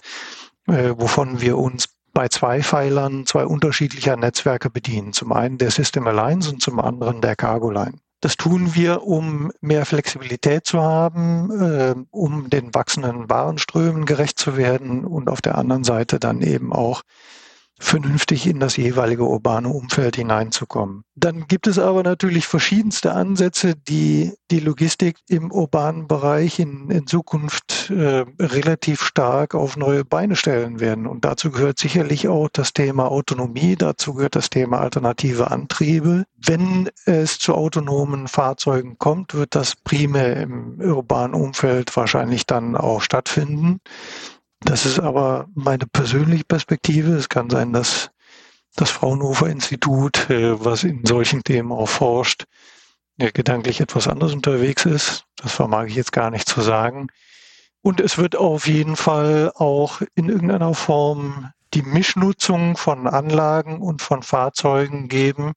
äh, 0.66 0.94
wovon 0.96 1.40
wir 1.40 1.58
uns 1.58 1.88
bei 2.12 2.26
zwei 2.26 2.60
Pfeilern 2.60 3.24
zwei 3.24 3.46
unterschiedlicher 3.46 4.16
Netzwerke 4.16 4.68
bedienen. 4.68 5.12
Zum 5.12 5.32
einen 5.32 5.58
der 5.58 5.70
System 5.70 6.08
Alliance 6.08 6.50
und 6.50 6.60
zum 6.60 6.80
anderen 6.80 7.20
der 7.20 7.36
Cargo 7.36 7.70
Line. 7.70 7.98
Das 8.20 8.36
tun 8.36 8.74
wir, 8.74 9.02
um 9.04 9.50
mehr 9.60 9.86
Flexibilität 9.86 10.66
zu 10.66 10.82
haben, 10.82 11.50
äh, 11.50 11.94
um 12.10 12.50
den 12.50 12.74
wachsenden 12.74 13.30
Warenströmen 13.30 14.04
gerecht 14.04 14.38
zu 14.38 14.56
werden 14.56 15.04
und 15.04 15.30
auf 15.30 15.40
der 15.40 15.56
anderen 15.56 15.84
Seite 15.84 16.20
dann 16.20 16.42
eben 16.42 16.72
auch 16.72 17.02
vernünftig 17.80 18.46
in 18.46 18.60
das 18.60 18.76
jeweilige 18.76 19.24
urbane 19.24 19.68
Umfeld 19.68 20.16
hineinzukommen. 20.16 21.02
Dann 21.16 21.46
gibt 21.48 21.66
es 21.66 21.78
aber 21.78 22.02
natürlich 22.02 22.46
verschiedenste 22.46 23.12
Ansätze, 23.12 23.74
die 23.74 24.32
die 24.50 24.60
Logistik 24.60 25.18
im 25.28 25.50
urbanen 25.50 26.06
Bereich 26.06 26.58
in, 26.58 26.90
in 26.90 27.06
Zukunft 27.06 27.90
äh, 27.90 28.26
relativ 28.38 29.02
stark 29.02 29.54
auf 29.54 29.76
neue 29.76 30.04
Beine 30.04 30.36
stellen 30.36 30.78
werden. 30.78 31.06
Und 31.06 31.24
dazu 31.24 31.50
gehört 31.50 31.78
sicherlich 31.78 32.28
auch 32.28 32.48
das 32.52 32.72
Thema 32.72 33.10
Autonomie, 33.10 33.76
dazu 33.76 34.14
gehört 34.14 34.36
das 34.36 34.50
Thema 34.50 34.80
alternative 34.80 35.50
Antriebe. 35.50 36.24
Wenn 36.36 36.90
es 37.06 37.38
zu 37.38 37.54
autonomen 37.54 38.28
Fahrzeugen 38.28 38.98
kommt, 38.98 39.34
wird 39.34 39.54
das 39.54 39.74
primär 39.74 40.36
im 40.36 40.80
urbanen 40.80 41.34
Umfeld 41.34 41.96
wahrscheinlich 41.96 42.46
dann 42.46 42.76
auch 42.76 43.00
stattfinden. 43.00 43.80
Das 44.60 44.86
ist 44.86 44.98
aber 44.98 45.48
meine 45.54 45.86
persönliche 45.86 46.44
Perspektive. 46.44 47.12
Es 47.14 47.28
kann 47.28 47.50
sein, 47.50 47.72
dass 47.72 48.10
das 48.76 48.90
Fraunhofer 48.90 49.48
Institut, 49.48 50.30
äh, 50.30 50.64
was 50.64 50.84
in 50.84 51.04
solchen 51.04 51.42
Themen 51.42 51.72
auch 51.72 51.88
forscht, 51.88 52.44
gedanklich 53.18 53.80
etwas 53.80 54.08
anders 54.08 54.32
unterwegs 54.32 54.86
ist. 54.86 55.26
Das 55.36 55.52
vermag 55.52 55.86
ich 55.86 55.94
jetzt 55.94 56.12
gar 56.12 56.30
nicht 56.30 56.48
zu 56.48 56.62
sagen. 56.62 57.08
Und 57.82 58.00
es 58.00 58.18
wird 58.18 58.36
auf 58.36 58.66
jeden 58.66 58.96
Fall 58.96 59.52
auch 59.54 60.00
in 60.14 60.28
irgendeiner 60.28 60.74
Form 60.74 61.50
die 61.74 61.82
Mischnutzung 61.82 62.76
von 62.76 63.06
Anlagen 63.06 63.80
und 63.80 64.02
von 64.02 64.22
Fahrzeugen 64.22 65.08
geben, 65.08 65.52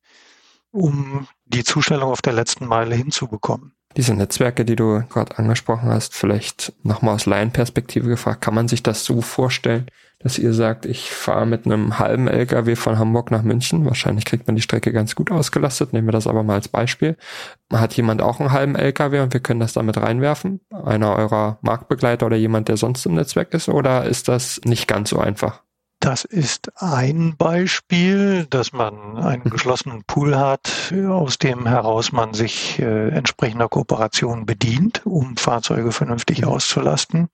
um 0.71 1.27
die 1.45 1.63
Zustellung 1.63 2.11
auf 2.11 2.21
der 2.21 2.33
letzten 2.33 2.65
Meile 2.65 2.95
hinzubekommen. 2.95 3.73
Diese 3.95 4.15
Netzwerke, 4.15 4.65
die 4.65 4.75
du 4.75 5.03
gerade 5.09 5.37
angesprochen 5.37 5.89
hast, 5.89 6.15
vielleicht 6.15 6.73
nochmal 6.83 7.15
aus 7.15 7.25
Laienperspektive 7.25 8.07
gefragt, 8.07 8.41
kann 8.41 8.55
man 8.55 8.67
sich 8.67 8.81
das 8.81 9.05
so 9.05 9.21
vorstellen, 9.21 9.87
dass 10.19 10.39
ihr 10.39 10.53
sagt, 10.53 10.85
ich 10.85 11.11
fahre 11.11 11.45
mit 11.45 11.65
einem 11.65 11.99
halben 11.99 12.27
LKW 12.27 12.75
von 12.75 12.97
Hamburg 12.97 13.29
nach 13.29 13.43
München, 13.43 13.85
wahrscheinlich 13.85 14.25
kriegt 14.25 14.47
man 14.47 14.55
die 14.55 14.61
Strecke 14.61 14.93
ganz 14.93 15.15
gut 15.15 15.31
ausgelastet, 15.31 15.91
nehmen 15.93 16.07
wir 16.07 16.13
das 16.13 16.27
aber 16.27 16.43
mal 16.43 16.55
als 16.55 16.69
Beispiel. 16.69 17.17
Hat 17.71 17.93
jemand 17.95 18.21
auch 18.21 18.39
einen 18.39 18.51
halben 18.51 18.75
LKW 18.75 19.19
und 19.19 19.33
wir 19.33 19.41
können 19.41 19.59
das 19.59 19.73
damit 19.73 19.97
reinwerfen? 19.97 20.61
Einer 20.71 21.15
eurer 21.15 21.59
Marktbegleiter 21.61 22.25
oder 22.25 22.37
jemand, 22.37 22.69
der 22.69 22.77
sonst 22.77 23.05
im 23.05 23.15
Netzwerk 23.15 23.53
ist, 23.53 23.67
oder 23.67 24.05
ist 24.05 24.27
das 24.27 24.61
nicht 24.63 24.87
ganz 24.87 25.09
so 25.09 25.19
einfach? 25.19 25.62
Das 26.03 26.25
ist 26.25 26.69
ein 26.83 27.37
Beispiel, 27.37 28.45
dass 28.49 28.73
man 28.73 29.17
einen 29.17 29.43
mhm. 29.45 29.49
geschlossenen 29.51 30.03
Pool 30.03 30.37
hat, 30.37 30.93
aus 31.07 31.37
dem 31.37 31.65
heraus 31.65 32.11
man 32.11 32.33
sich 32.33 32.77
äh, 32.79 33.07
entsprechender 33.07 33.69
Kooperation 33.69 34.45
bedient, 34.45 35.05
um 35.05 35.37
Fahrzeuge 35.37 35.93
vernünftig 35.93 36.45
auszulasten. 36.45 37.29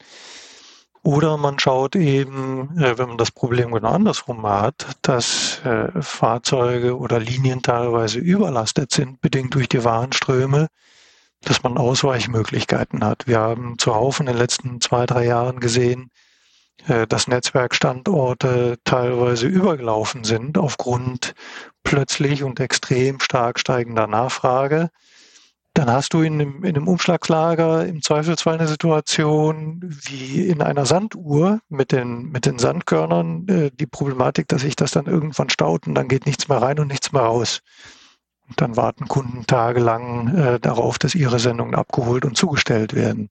Oder 1.01 1.37
man 1.37 1.57
schaut 1.57 1.95
eben, 1.95 2.77
äh, 2.77 2.95
wenn 2.99 3.07
man 3.07 3.17
das 3.17 3.31
Problem 3.31 3.71
genau 3.71 3.89
andersrum 3.89 4.45
hat, 4.45 4.85
dass 5.01 5.61
äh, 5.65 5.87
Fahrzeuge 5.99 6.95
oder 6.95 7.19
Linien 7.19 7.63
teilweise 7.63 8.19
überlastet 8.19 8.91
sind, 8.91 9.19
bedingt 9.19 9.55
durch 9.55 9.67
die 9.67 9.83
Warenströme, 9.83 10.67
dass 11.41 11.63
man 11.63 11.75
Ausweichmöglichkeiten 11.75 13.03
hat. 13.03 13.25
Wir 13.25 13.39
haben 13.39 13.79
zuhauf 13.79 14.19
in 14.19 14.27
den 14.27 14.37
letzten 14.37 14.79
zwei, 14.79 15.07
drei 15.07 15.25
Jahren 15.25 15.59
gesehen, 15.59 16.11
dass 16.87 17.27
Netzwerkstandorte 17.27 18.77
teilweise 18.83 19.47
übergelaufen 19.47 20.23
sind 20.23 20.57
aufgrund 20.57 21.33
plötzlich 21.83 22.43
und 22.43 22.59
extrem 22.59 23.19
stark 23.19 23.59
steigender 23.59 24.07
Nachfrage. 24.07 24.89
Dann 25.73 25.91
hast 25.91 26.13
du 26.13 26.21
in 26.21 26.33
einem, 26.33 26.63
in 26.63 26.75
einem 26.75 26.87
Umschlagslager 26.87 27.85
im 27.85 28.01
Zweifelsfall 28.01 28.55
eine 28.55 28.67
Situation 28.67 29.79
wie 29.83 30.47
in 30.47 30.61
einer 30.61 30.85
Sanduhr 30.85 31.59
mit 31.69 31.91
den, 31.91 32.31
mit 32.31 32.45
den 32.45 32.59
Sandkörnern, 32.59 33.47
äh, 33.47 33.71
die 33.71 33.85
Problematik, 33.85 34.47
dass 34.47 34.61
sich 34.61 34.75
das 34.75 34.91
dann 34.91 35.05
irgendwann 35.05 35.49
staut 35.49 35.87
und 35.87 35.95
dann 35.95 36.07
geht 36.07 36.25
nichts 36.25 36.49
mehr 36.49 36.61
rein 36.61 36.79
und 36.79 36.87
nichts 36.87 37.11
mehr 37.11 37.21
raus. 37.21 37.61
Und 38.47 38.59
dann 38.59 38.77
warten 38.77 39.07
Kunden 39.07 39.45
tagelang 39.45 40.35
äh, 40.35 40.59
darauf, 40.59 40.97
dass 40.97 41.13
ihre 41.13 41.39
Sendungen 41.39 41.75
abgeholt 41.75 42.25
und 42.25 42.35
zugestellt 42.35 42.95
werden. 42.95 43.29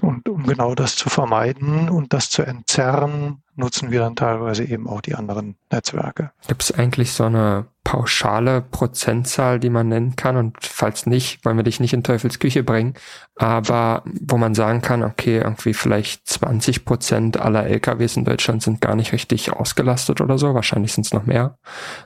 Und 0.00 0.28
um 0.28 0.44
genau 0.44 0.74
das 0.74 0.96
zu 0.96 1.10
vermeiden 1.10 1.88
und 1.88 2.12
das 2.12 2.30
zu 2.30 2.42
entzerren, 2.42 3.42
nutzen 3.54 3.90
wir 3.90 4.00
dann 4.00 4.16
teilweise 4.16 4.64
eben 4.64 4.88
auch 4.88 5.02
die 5.02 5.14
anderen 5.14 5.56
Netzwerke. 5.70 6.32
Gibt 6.48 6.62
es 6.62 6.72
eigentlich 6.72 7.12
so 7.12 7.24
eine 7.24 7.66
pauschale 7.84 8.62
Prozentzahl, 8.62 9.60
die 9.60 9.68
man 9.68 9.88
nennen 9.88 10.16
kann? 10.16 10.36
Und 10.36 10.56
falls 10.60 11.06
nicht, 11.06 11.44
wollen 11.44 11.58
wir 11.58 11.64
dich 11.64 11.78
nicht 11.78 11.92
in 11.92 12.02
Teufels 12.02 12.38
Küche 12.38 12.62
bringen, 12.62 12.94
aber 13.36 14.02
wo 14.04 14.38
man 14.38 14.54
sagen 14.54 14.80
kann, 14.80 15.02
okay, 15.02 15.38
irgendwie 15.38 15.74
vielleicht 15.74 16.26
20 16.26 16.84
Prozent 16.84 17.36
aller 17.36 17.66
LKWs 17.66 18.16
in 18.16 18.24
Deutschland 18.24 18.62
sind 18.62 18.80
gar 18.80 18.96
nicht 18.96 19.12
richtig 19.12 19.52
ausgelastet 19.52 20.20
oder 20.20 20.38
so. 20.38 20.54
Wahrscheinlich 20.54 20.94
sind 20.94 21.06
es 21.06 21.12
noch 21.12 21.26
mehr. 21.26 21.58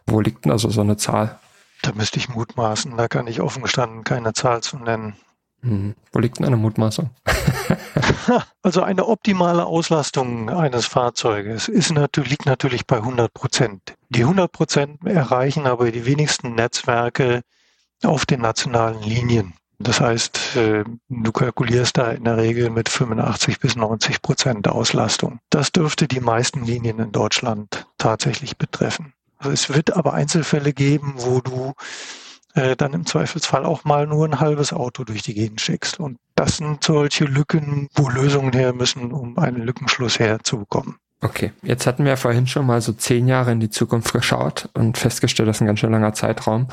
Wo 0.06 0.20
liegt 0.20 0.44
denn 0.44 0.52
also 0.52 0.68
so 0.68 0.80
eine 0.80 0.96
Zahl? 0.96 1.38
Da 1.82 1.92
müsste 1.92 2.18
ich 2.18 2.28
mutmaßen, 2.28 2.96
da 2.96 3.06
kann 3.06 3.28
ich 3.28 3.40
offen 3.40 3.62
gestanden 3.62 4.02
keine 4.02 4.32
Zahl 4.32 4.60
zu 4.62 4.78
nennen. 4.78 5.14
Hm. 5.62 5.94
Wo 6.12 6.18
liegt 6.18 6.38
denn 6.38 6.46
eine 6.46 6.56
Mutmaßung? 6.56 7.10
also 8.62 8.82
eine 8.82 9.06
optimale 9.06 9.66
Auslastung 9.66 10.50
eines 10.50 10.86
Fahrzeuges 10.86 11.68
ist 11.68 11.92
natürlich, 11.92 12.30
liegt 12.30 12.46
natürlich 12.46 12.86
bei 12.86 12.96
100 12.96 13.32
Prozent. 13.32 13.94
Die 14.10 14.22
100 14.22 14.50
Prozent 14.52 15.04
erreichen 15.04 15.66
aber 15.66 15.90
die 15.90 16.06
wenigsten 16.06 16.54
Netzwerke 16.54 17.42
auf 18.02 18.26
den 18.26 18.40
nationalen 18.40 19.02
Linien. 19.02 19.54
Das 19.78 20.00
heißt, 20.00 20.56
äh, 20.56 20.84
du 21.08 21.32
kalkulierst 21.32 21.98
da 21.98 22.10
in 22.10 22.24
der 22.24 22.38
Regel 22.38 22.70
mit 22.70 22.88
85 22.88 23.60
bis 23.60 23.76
90 23.76 24.22
Prozent 24.22 24.68
Auslastung. 24.68 25.38
Das 25.50 25.70
dürfte 25.70 26.08
die 26.08 26.20
meisten 26.20 26.64
Linien 26.64 26.98
in 26.98 27.12
Deutschland 27.12 27.86
tatsächlich 27.98 28.56
betreffen. 28.56 29.12
Also 29.38 29.50
es 29.50 29.68
wird 29.68 29.94
aber 29.94 30.14
Einzelfälle 30.14 30.72
geben, 30.72 31.14
wo 31.16 31.40
du 31.40 31.74
äh, 32.56 32.74
dann 32.74 32.94
im 32.94 33.06
Zweifelsfall 33.06 33.64
auch 33.64 33.84
mal 33.84 34.06
nur 34.06 34.26
ein 34.26 34.40
halbes 34.40 34.72
Auto 34.72 35.04
durch 35.04 35.22
die 35.22 35.34
Gegend 35.34 35.60
schickst. 35.60 36.00
Und 36.00 36.18
das 36.34 36.56
sind 36.56 36.82
solche 36.82 37.24
Lücken, 37.24 37.88
wo 37.94 38.08
Lösungen 38.08 38.52
her 38.52 38.72
müssen, 38.72 39.12
um 39.12 39.38
einen 39.38 39.62
Lückenschluss 39.62 40.18
herzubekommen. 40.18 40.96
Okay, 41.20 41.52
jetzt 41.62 41.86
hatten 41.86 42.04
wir 42.04 42.16
vorhin 42.16 42.46
schon 42.46 42.66
mal 42.66 42.80
so 42.80 42.92
zehn 42.92 43.26
Jahre 43.28 43.52
in 43.52 43.60
die 43.60 43.70
Zukunft 43.70 44.12
geschaut 44.12 44.68
und 44.74 44.98
festgestellt, 44.98 45.48
das 45.48 45.56
ist 45.56 45.60
ein 45.62 45.66
ganz 45.66 45.80
schön 45.80 45.92
langer 45.92 46.12
Zeitraum. 46.12 46.68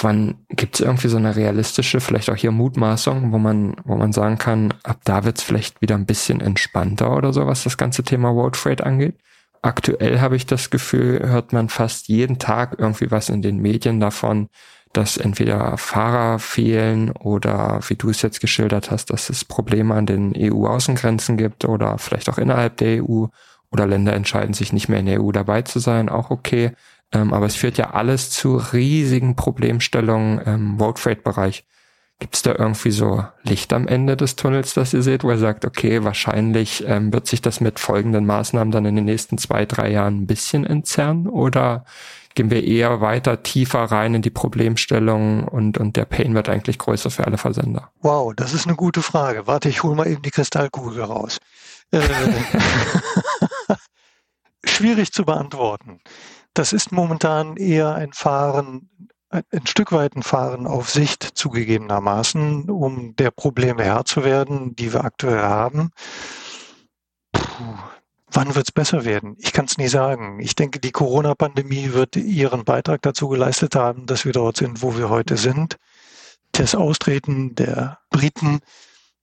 Wann 0.00 0.36
gibt 0.48 0.76
es 0.76 0.80
irgendwie 0.80 1.08
so 1.08 1.16
eine 1.16 1.34
realistische, 1.34 2.00
vielleicht 2.00 2.30
auch 2.30 2.36
hier 2.36 2.52
Mutmaßung, 2.52 3.32
wo 3.32 3.38
man, 3.38 3.76
wo 3.84 3.96
man 3.96 4.12
sagen 4.12 4.38
kann, 4.38 4.72
ab 4.84 5.00
da 5.04 5.24
wird 5.24 5.38
es 5.38 5.44
vielleicht 5.44 5.80
wieder 5.82 5.96
ein 5.96 6.06
bisschen 6.06 6.40
entspannter 6.40 7.14
oder 7.16 7.32
so, 7.32 7.46
was 7.46 7.64
das 7.64 7.76
ganze 7.76 8.02
Thema 8.02 8.28
Road 8.28 8.56
Freight 8.56 8.82
angeht? 8.82 9.18
Aktuell 9.60 10.20
habe 10.20 10.36
ich 10.36 10.46
das 10.46 10.70
Gefühl, 10.70 11.20
hört 11.28 11.52
man 11.52 11.68
fast 11.68 12.08
jeden 12.08 12.38
Tag 12.38 12.76
irgendwie 12.78 13.10
was 13.10 13.28
in 13.28 13.42
den 13.42 13.58
Medien 13.58 14.00
davon, 14.00 14.48
dass 14.92 15.16
entweder 15.16 15.76
Fahrer 15.78 16.38
fehlen 16.38 17.10
oder 17.10 17.80
wie 17.88 17.94
du 17.94 18.10
es 18.10 18.22
jetzt 18.22 18.40
geschildert 18.40 18.90
hast, 18.90 19.10
dass 19.10 19.30
es 19.30 19.44
Probleme 19.44 19.94
an 19.94 20.06
den 20.06 20.34
EU-Außengrenzen 20.36 21.36
gibt 21.36 21.64
oder 21.64 21.98
vielleicht 21.98 22.28
auch 22.28 22.38
innerhalb 22.38 22.76
der 22.76 23.02
EU 23.02 23.26
oder 23.70 23.86
Länder 23.86 24.12
entscheiden 24.12 24.52
sich 24.52 24.72
nicht 24.72 24.88
mehr 24.88 25.00
in 25.00 25.06
der 25.06 25.22
EU 25.22 25.32
dabei 25.32 25.62
zu 25.62 25.78
sein, 25.78 26.08
auch 26.08 26.30
okay. 26.30 26.72
Ähm, 27.12 27.32
aber 27.32 27.46
es 27.46 27.56
führt 27.56 27.78
ja 27.78 27.90
alles 27.90 28.30
zu 28.30 28.56
riesigen 28.56 29.34
Problemstellungen 29.34 30.38
im 30.40 30.80
Road 30.80 30.98
Freight 30.98 31.24
Bereich. 31.24 31.64
Gibt 32.18 32.36
es 32.36 32.42
da 32.42 32.54
irgendwie 32.56 32.92
so 32.92 33.24
Licht 33.42 33.72
am 33.72 33.88
Ende 33.88 34.16
des 34.16 34.36
Tunnels, 34.36 34.74
das 34.74 34.94
ihr 34.94 35.02
seht, 35.02 35.24
wo 35.24 35.30
ihr 35.30 35.38
sagt, 35.38 35.64
okay, 35.64 36.04
wahrscheinlich 36.04 36.84
ähm, 36.86 37.12
wird 37.12 37.26
sich 37.26 37.42
das 37.42 37.60
mit 37.60 37.80
folgenden 37.80 38.26
Maßnahmen 38.26 38.70
dann 38.70 38.84
in 38.84 38.94
den 38.94 39.06
nächsten 39.06 39.38
zwei, 39.38 39.66
drei 39.66 39.90
Jahren 39.90 40.22
ein 40.22 40.26
bisschen 40.26 40.64
entzerren? 40.64 41.26
Oder 41.26 41.84
gehen 42.34 42.50
wir 42.50 42.64
eher 42.64 43.00
weiter 43.00 43.42
tiefer 43.42 43.84
rein 43.84 44.14
in 44.14 44.22
die 44.22 44.30
Problemstellung 44.30 45.44
und, 45.44 45.78
und 45.78 45.96
der 45.96 46.04
Pain 46.04 46.34
wird 46.34 46.48
eigentlich 46.48 46.78
größer 46.78 47.10
für 47.10 47.26
alle 47.26 47.38
Versender? 47.38 47.90
Wow, 48.00 48.32
das 48.34 48.54
ist 48.54 48.66
eine 48.66 48.76
gute 48.76 49.02
Frage. 49.02 49.46
Warte, 49.46 49.68
ich 49.68 49.82
hole 49.82 49.94
mal 49.94 50.06
eben 50.06 50.22
die 50.22 50.30
Kristallkugel 50.30 51.02
raus. 51.02 51.38
Äh, 51.90 52.00
schwierig 54.64 55.12
zu 55.12 55.24
beantworten. 55.24 56.00
Das 56.54 56.72
ist 56.72 56.92
momentan 56.92 57.56
eher 57.56 57.94
ein 57.94 58.12
Fahren, 58.12 58.90
ein 59.30 59.66
Stück 59.66 59.92
weit 59.92 60.14
ein 60.14 60.22
Fahren 60.22 60.66
auf 60.66 60.90
Sicht 60.90 61.22
zugegebenermaßen, 61.22 62.68
um 62.68 63.16
der 63.16 63.30
Probleme 63.30 63.82
Herr 63.84 64.04
zu 64.04 64.24
werden, 64.24 64.76
die 64.76 64.92
wir 64.92 65.04
aktuell 65.04 65.40
haben. 65.40 65.90
Puh, 67.32 67.78
Wann 68.34 68.54
wird 68.54 68.68
es 68.68 68.72
besser 68.72 69.04
werden? 69.04 69.36
Ich 69.38 69.52
kann 69.52 69.66
es 69.66 69.76
nie 69.76 69.88
sagen. 69.88 70.40
Ich 70.40 70.54
denke, 70.54 70.80
die 70.80 70.90
Corona-Pandemie 70.90 71.92
wird 71.92 72.16
ihren 72.16 72.64
Beitrag 72.64 73.02
dazu 73.02 73.28
geleistet 73.28 73.76
haben, 73.76 74.06
dass 74.06 74.24
wir 74.24 74.32
dort 74.32 74.56
sind, 74.56 74.80
wo 74.82 74.96
wir 74.96 75.10
heute 75.10 75.36
sind. 75.36 75.76
Das 76.52 76.74
Austreten 76.74 77.54
der 77.54 77.98
Briten 78.10 78.60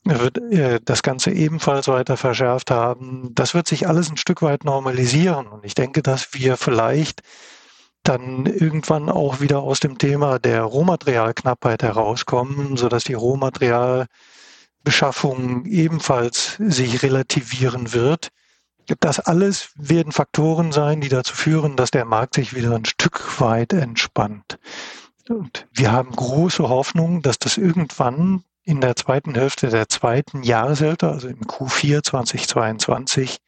wird 0.04 0.38
äh, 0.38 0.80
das 0.84 1.02
Ganze 1.02 1.32
ebenfalls 1.32 1.88
weiter 1.88 2.18
verschärft 2.18 2.70
haben. 2.72 3.34
Das 3.34 3.56
wird 3.56 3.68
sich 3.68 3.88
alles 3.88 4.12
ein 4.12 4.18
Stück 4.18 4.44
weit 4.44 4.64
normalisieren. 4.64 5.48
Und 5.48 5.66
ich 5.66 5.74
denke, 5.74 6.04
dass 6.04 6.34
wir 6.34 6.58
vielleicht 6.58 7.22
dann 8.04 8.46
irgendwann 8.46 9.10
auch 9.10 9.42
wieder 9.42 9.60
aus 9.60 9.80
dem 9.80 9.98
Thema 9.98 10.38
der 10.40 10.62
Rohmaterialknappheit 10.64 11.84
herauskommen, 11.84 12.78
sodass 12.78 13.04
die 13.04 13.16
Rohmaterialbeschaffung 13.16 15.66
ebenfalls 15.66 16.56
sich 16.60 17.04
relativieren 17.04 17.92
wird. 17.94 18.30
Das 19.00 19.20
alles 19.20 19.70
werden 19.76 20.12
Faktoren 20.12 20.72
sein, 20.72 21.02
die 21.02 21.10
dazu 21.10 21.36
führen, 21.36 21.76
dass 21.76 21.92
der 21.92 22.06
Markt 22.06 22.36
sich 22.36 22.56
wieder 22.56 22.76
ein 22.76 22.86
Stück 22.86 23.40
weit 23.40 23.74
entspannt. 23.74 24.60
Und 25.28 25.68
wir 25.72 25.92
haben 25.92 26.12
große 26.12 26.68
Hoffnung, 26.68 27.22
dass 27.22 27.38
das 27.38 27.58
irgendwann 27.58 28.44
in 28.64 28.82
der 28.82 28.96
zweiten 28.96 29.36
Hälfte 29.36 29.70
der 29.70 29.90
zweiten 29.90 30.44
Jahreshälfte, 30.44 31.10
also 31.10 31.28
im 31.28 31.42
Q4 31.42 32.04
2022, 32.04 33.40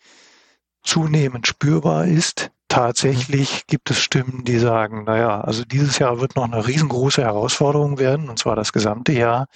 zunehmend 0.84 1.47
spürbar 1.47 2.06
ist. 2.06 2.51
Tatsächlich 2.67 3.67
gibt 3.67 3.91
es 3.91 3.99
Stimmen, 3.99 4.45
die 4.45 4.58
sagen, 4.58 5.04
naja, 5.04 5.41
also 5.41 5.65
dieses 5.65 5.99
Jahr 5.99 6.21
wird 6.21 6.36
noch 6.36 6.45
eine 6.45 6.65
riesengroße 6.65 7.21
Herausforderung 7.21 7.99
werden, 7.99 8.30
und 8.30 8.39
zwar 8.39 8.56
das 8.56 8.71
gesamte 8.73 9.12
Jahr 9.12 9.47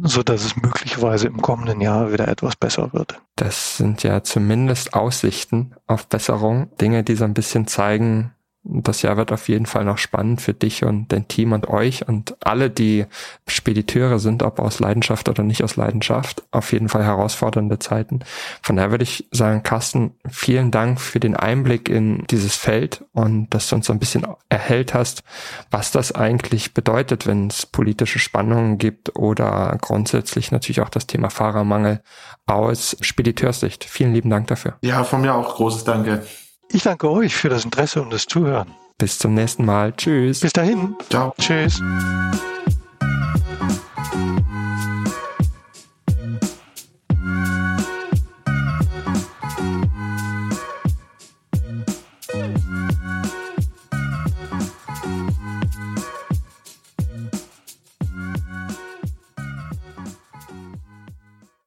so 0.00 0.22
dass 0.22 0.44
es 0.44 0.56
möglicherweise 0.56 1.26
im 1.26 1.42
kommenden 1.42 1.80
Jahr 1.80 2.12
wieder 2.12 2.28
etwas 2.28 2.56
besser 2.56 2.92
wird. 2.92 3.20
Das 3.36 3.76
sind 3.76 4.02
ja 4.02 4.22
zumindest 4.22 4.94
Aussichten 4.94 5.74
auf 5.86 6.06
Besserung, 6.08 6.74
Dinge, 6.78 7.02
die 7.02 7.14
so 7.14 7.24
ein 7.24 7.34
bisschen 7.34 7.66
zeigen, 7.66 8.34
das 8.64 9.02
Jahr 9.02 9.16
wird 9.16 9.32
auf 9.32 9.48
jeden 9.48 9.66
Fall 9.66 9.84
noch 9.84 9.98
spannend 9.98 10.40
für 10.40 10.54
dich 10.54 10.84
und 10.84 11.10
dein 11.10 11.26
Team 11.26 11.52
und 11.52 11.68
euch 11.68 12.06
und 12.06 12.36
alle, 12.44 12.70
die 12.70 13.06
Spediteure 13.48 14.20
sind, 14.20 14.42
ob 14.42 14.60
aus 14.60 14.78
Leidenschaft 14.78 15.28
oder 15.28 15.42
nicht 15.42 15.64
aus 15.64 15.76
Leidenschaft. 15.76 16.44
Auf 16.52 16.72
jeden 16.72 16.88
Fall 16.88 17.04
herausfordernde 17.04 17.80
Zeiten. 17.80 18.20
Von 18.62 18.76
daher 18.76 18.92
würde 18.92 19.02
ich 19.02 19.26
sagen, 19.32 19.64
Carsten, 19.64 20.14
vielen 20.28 20.70
Dank 20.70 21.00
für 21.00 21.18
den 21.18 21.36
Einblick 21.36 21.88
in 21.88 22.24
dieses 22.30 22.54
Feld 22.54 23.04
und 23.12 23.50
dass 23.50 23.68
du 23.68 23.76
uns 23.76 23.86
so 23.86 23.92
ein 23.92 23.98
bisschen 23.98 24.26
erhellt 24.48 24.94
hast, 24.94 25.24
was 25.70 25.90
das 25.90 26.12
eigentlich 26.12 26.72
bedeutet, 26.72 27.26
wenn 27.26 27.48
es 27.48 27.66
politische 27.66 28.20
Spannungen 28.20 28.78
gibt 28.78 29.16
oder 29.16 29.76
grundsätzlich 29.80 30.52
natürlich 30.52 30.80
auch 30.82 30.88
das 30.88 31.08
Thema 31.08 31.30
Fahrermangel 31.30 32.00
aus 32.46 32.96
Spediteurssicht. 33.00 33.84
Vielen 33.84 34.14
lieben 34.14 34.30
Dank 34.30 34.46
dafür. 34.46 34.74
Ja, 34.82 35.02
von 35.02 35.20
mir 35.20 35.34
auch 35.34 35.56
großes 35.56 35.82
Danke. 35.82 36.22
Ich 36.74 36.84
danke 36.84 37.10
euch 37.10 37.34
für 37.34 37.50
das 37.50 37.64
Interesse 37.64 38.00
und 38.00 38.12
das 38.12 38.24
Zuhören. 38.24 38.68
Bis 38.96 39.18
zum 39.18 39.34
nächsten 39.34 39.64
Mal. 39.64 39.92
Tschüss. 39.92 40.40
Bis 40.40 40.52
dahin. 40.52 40.96
Ciao. 41.10 41.34
Tschüss. 41.38 41.80